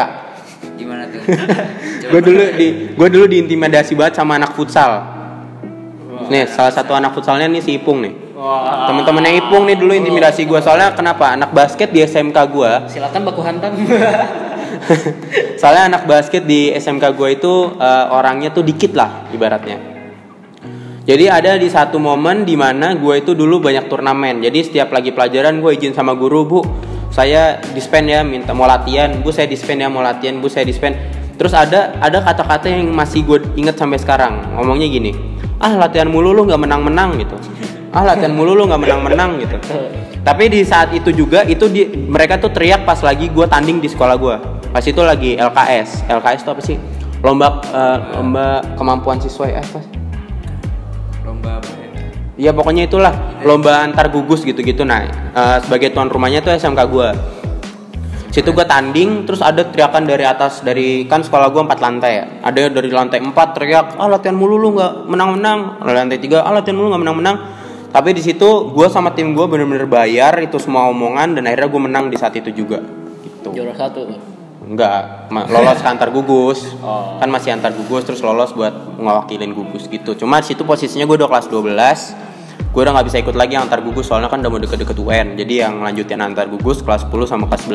Gimana 0.78 1.08
tuh? 1.10 1.20
Gue 2.12 2.22
dulu 2.24 2.44
di 2.56 2.68
gue 2.94 3.08
dulu 3.12 3.26
diintimidasi 3.28 3.98
banget 3.98 4.22
sama 4.22 4.38
anak 4.40 4.54
futsal 4.56 5.20
nih 6.30 6.46
salah 6.46 6.70
satu 6.70 6.94
anak 6.94 7.12
futsalnya 7.18 7.50
nih 7.50 7.62
si 7.64 7.82
Ipung 7.82 8.06
nih 8.06 8.14
Wah. 8.38 8.86
temen-temennya 8.88 9.34
Ipung 9.42 9.66
nih 9.66 9.76
dulu 9.76 9.98
intimidasi 9.98 10.46
gue 10.46 10.60
soalnya 10.62 10.94
kenapa 10.94 11.34
anak 11.34 11.50
basket 11.52 11.90
di 11.90 12.06
SMK 12.06 12.38
gue 12.54 12.72
Silakan 12.88 13.22
baku 13.26 13.42
hantam. 13.42 13.74
soalnya 15.60 15.84
anak 15.96 16.04
basket 16.06 16.46
di 16.46 16.70
SMK 16.72 17.04
gue 17.18 17.30
itu 17.34 17.54
eh, 17.76 18.06
orangnya 18.14 18.54
tuh 18.54 18.62
dikit 18.62 18.94
lah 18.94 19.26
ibaratnya 19.34 19.99
jadi 21.10 21.26
ada 21.26 21.58
di 21.58 21.66
satu 21.66 21.98
momen 21.98 22.46
di 22.46 22.54
mana 22.54 22.94
gue 22.94 23.18
itu 23.18 23.34
dulu 23.34 23.58
banyak 23.66 23.90
turnamen. 23.90 24.46
Jadi 24.46 24.62
setiap 24.62 24.94
lagi 24.94 25.10
pelajaran 25.10 25.58
gue 25.58 25.74
izin 25.74 25.98
sama 25.98 26.14
guru 26.14 26.46
bu 26.46 26.60
saya 27.10 27.58
dispen 27.74 28.06
ya 28.06 28.22
minta 28.22 28.54
mau 28.54 28.70
latihan. 28.70 29.18
Bu 29.18 29.34
saya 29.34 29.50
dispen 29.50 29.82
ya 29.82 29.90
mau 29.90 30.06
latihan. 30.06 30.38
Bu 30.38 30.46
saya 30.54 30.70
dispen. 30.70 30.94
Terus 31.34 31.58
ada 31.58 31.98
ada 31.98 32.22
kata-kata 32.22 32.70
yang 32.70 32.94
masih 32.94 33.26
gue 33.26 33.42
inget 33.58 33.74
sampai 33.74 33.98
sekarang. 33.98 34.54
Ngomongnya 34.54 34.86
gini 34.86 35.18
ah 35.58 35.74
latihan 35.82 36.06
mulu 36.06 36.30
lu 36.30 36.46
nggak 36.46 36.62
menang-menang 36.62 37.18
gitu. 37.18 37.34
Ah 37.90 38.06
latihan 38.06 38.30
mulu 38.30 38.54
lu 38.54 38.70
nggak 38.70 38.78
menang-menang 38.78 39.42
gitu. 39.42 39.58
Tapi 40.22 40.46
di 40.46 40.62
saat 40.62 40.94
itu 40.94 41.10
juga 41.10 41.42
itu 41.42 41.66
di, 41.74 41.90
mereka 41.90 42.38
tuh 42.38 42.54
teriak 42.54 42.86
pas 42.86 43.02
lagi 43.02 43.34
gue 43.34 43.50
tanding 43.50 43.82
di 43.82 43.90
sekolah 43.90 44.14
gue 44.14 44.36
pas 44.70 44.86
itu 44.86 45.02
lagi 45.02 45.34
LKS 45.34 46.06
LKS 46.06 46.40
itu 46.46 46.50
apa 46.54 46.62
sih? 46.62 46.78
Lomba 47.26 47.66
eh, 47.66 47.98
lomba 48.14 48.62
kemampuan 48.78 49.18
siswa 49.18 49.50
ya 49.50 49.66
apa 49.66 49.82
sih? 49.82 50.09
Lomba 51.40 51.64
apa 51.64 51.72
ya? 51.72 51.88
Iya 52.40 52.52
pokoknya 52.52 52.84
itulah 52.92 53.14
lomba 53.48 53.88
antar 53.88 54.12
gugus 54.12 54.44
gitu-gitu. 54.44 54.84
Nah 54.84 55.08
eh, 55.32 55.58
sebagai 55.64 55.96
tuan 55.96 56.12
rumahnya 56.12 56.44
tuh 56.44 56.52
SMK 56.52 56.82
gue 56.92 57.10
situ 58.30 58.54
gue 58.54 58.62
tanding 58.62 59.26
terus 59.26 59.42
ada 59.42 59.66
teriakan 59.66 60.06
dari 60.06 60.22
atas 60.22 60.62
dari 60.62 61.10
kan 61.10 61.26
sekolah 61.26 61.50
gue 61.50 61.64
empat 61.64 61.80
lantai 61.80 62.12
ya. 62.12 62.26
Ada 62.44 62.70
dari 62.70 62.92
lantai 62.92 63.24
empat 63.24 63.56
teriak 63.56 63.96
ah 63.96 64.12
latihan 64.12 64.36
mulu 64.36 64.60
lu 64.60 64.76
nggak 64.76 65.08
menang-menang. 65.08 65.80
Lantai 65.82 66.20
tiga 66.20 66.44
ah 66.44 66.52
latihan 66.52 66.76
mulu 66.76 66.92
nggak 66.92 67.04
menang-menang. 67.08 67.38
Tapi 67.90 68.14
di 68.14 68.22
situ 68.22 68.70
gue 68.76 68.88
sama 68.92 69.18
tim 69.18 69.34
gue 69.34 69.46
bener-bener 69.50 69.90
bayar 69.90 70.38
itu 70.44 70.62
semua 70.62 70.86
omongan 70.94 71.40
dan 71.40 71.50
akhirnya 71.50 71.68
gue 71.74 71.82
menang 71.82 72.06
di 72.14 72.22
saat 72.22 72.38
itu 72.38 72.54
juga 72.54 72.84
gitu. 73.26 73.50
Juara 73.56 73.74
satu 73.74 74.06
tuh. 74.06 74.29
Enggak, 74.70 75.26
ma- 75.34 75.50
lolos 75.50 75.82
antar 75.90 76.14
gugus. 76.14 76.62
Oh. 76.86 77.18
Kan 77.18 77.34
masih 77.34 77.58
antar 77.58 77.74
gugus 77.74 78.06
terus 78.06 78.22
lolos 78.22 78.54
buat 78.54 78.70
ngewakilin 79.02 79.58
gugus 79.58 79.90
gitu. 79.90 80.14
Cuma 80.14 80.46
di 80.46 80.54
situ 80.54 80.62
posisinya 80.62 81.10
gue 81.10 81.18
udah 81.18 81.26
kelas 81.26 81.50
12. 81.50 82.70
Gue 82.70 82.86
udah 82.86 82.94
nggak 82.94 83.08
bisa 83.10 83.18
ikut 83.18 83.34
lagi 83.34 83.58
yang 83.58 83.66
antar 83.66 83.82
gugus 83.82 84.06
soalnya 84.06 84.30
kan 84.30 84.46
udah 84.46 84.52
mau 84.54 84.62
deket-deket 84.62 84.94
UN. 84.94 85.28
Jadi 85.34 85.54
yang 85.58 85.82
lanjutin 85.82 86.22
antar 86.22 86.46
gugus 86.46 86.86
kelas 86.86 87.10
10 87.10 87.26
sama 87.26 87.50
kelas 87.50 87.66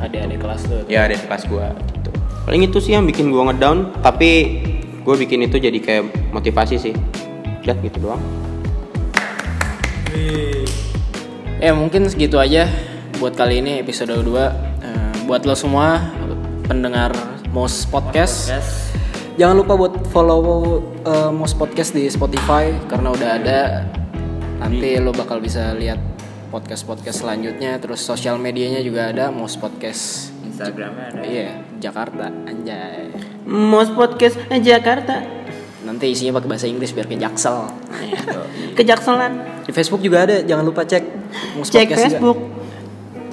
Adik-adik 0.00 0.38
kelas 0.40 0.60
tuh. 0.64 0.80
Ya 0.88 1.04
ada 1.04 1.12
kelas 1.12 1.44
gue 1.44 1.66
gitu. 1.92 2.10
Paling 2.48 2.62
itu 2.64 2.78
sih 2.80 2.96
yang 2.96 3.04
bikin 3.04 3.28
gue 3.28 3.40
ngedown, 3.44 3.92
tapi 4.00 4.30
gue 5.04 5.14
bikin 5.20 5.44
itu 5.44 5.60
jadi 5.60 5.76
kayak 5.76 6.32
motivasi 6.32 6.80
sih. 6.80 6.96
Udah 7.60 7.76
gitu 7.84 8.00
doang. 8.00 8.20
Ya 11.60 11.72
mungkin 11.72 12.08
segitu 12.08 12.36
aja 12.40 12.68
buat 13.16 13.32
kali 13.32 13.60
ini 13.60 13.80
episode 13.80 14.12
2 14.12 14.24
Eh, 14.24 14.73
Buat 15.24 15.48
lo 15.48 15.56
semua 15.56 16.04
pendengar 16.68 17.16
Mos 17.48 17.88
Podcast 17.88 18.52
Podcast. 18.52 18.92
Jangan 19.40 19.56
lupa 19.56 19.72
buat 19.72 19.94
follow 20.12 20.84
eh, 21.00 21.32
Mos 21.32 21.56
Podcast 21.56 21.96
di 21.96 22.04
Spotify 22.12 22.68
Karena 22.92 23.08
udah 23.08 23.30
ada 23.40 23.60
Nanti 24.60 25.00
lo 25.00 25.16
bakal 25.16 25.40
bisa 25.40 25.72
lihat 25.72 25.96
podcast-podcast 26.52 27.24
selanjutnya 27.24 27.80
Terus 27.80 28.04
sosial 28.04 28.36
medianya 28.36 28.84
juga 28.84 29.16
ada 29.16 29.32
Mos 29.32 29.56
Podcast 29.56 30.28
Instagramnya 30.44 31.16
ada. 31.16 31.20
Iya, 31.24 31.50
Jakarta, 31.80 32.28
anjay 32.28 33.08
Mos 33.48 33.88
podcast 33.96 34.36
Jakarta. 34.60 35.24
Nanti 35.88 36.12
isinya 36.12 36.36
pakai 36.36 36.48
bahasa 36.52 36.68
Inggris 36.68 36.92
biar 36.92 37.08
ke 37.08 37.16
Jaksel 37.16 37.64
Kejakselan. 38.76 39.64
Di 39.64 39.72
Facebook 39.72 40.04
juga 40.04 40.28
ada, 40.28 40.44
jangan 40.44 40.68
lupa 40.68 40.84
cek 40.84 41.04
Mos 41.56 41.72
Cek 41.72 41.88
Podcast 41.88 41.96
juga. 41.96 42.08
Facebook. 42.12 42.38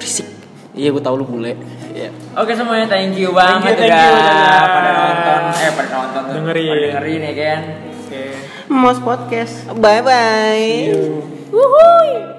Berisik 0.00 0.31
Iya 0.72 0.88
gue 0.88 1.00
tau 1.00 1.14
lu 1.14 1.24
bule 1.24 1.52
Iya 1.92 2.08
Oke 2.32 2.56
semuanya 2.56 2.88
thank 2.88 3.12
you 3.14 3.28
banget 3.30 3.76
thank 3.76 3.92
udah 3.92 4.08
you, 4.08 4.16
udah. 4.16 4.62
pada 4.66 4.90
nonton 4.96 5.40
eh 5.52 5.70
pada 5.70 5.88
nonton. 5.90 6.22
Dengerin. 6.32 6.68
pada 6.68 6.80
dengerin 6.88 7.20
ya 7.20 7.32
kan. 7.36 7.60
Oke. 7.92 8.22
Mos 8.66 8.98
podcast. 8.98 9.54
Bye 9.76 10.00
bye 10.00 10.64
See 10.64 10.88
you. 10.88 11.04
Wuhui 11.52 12.31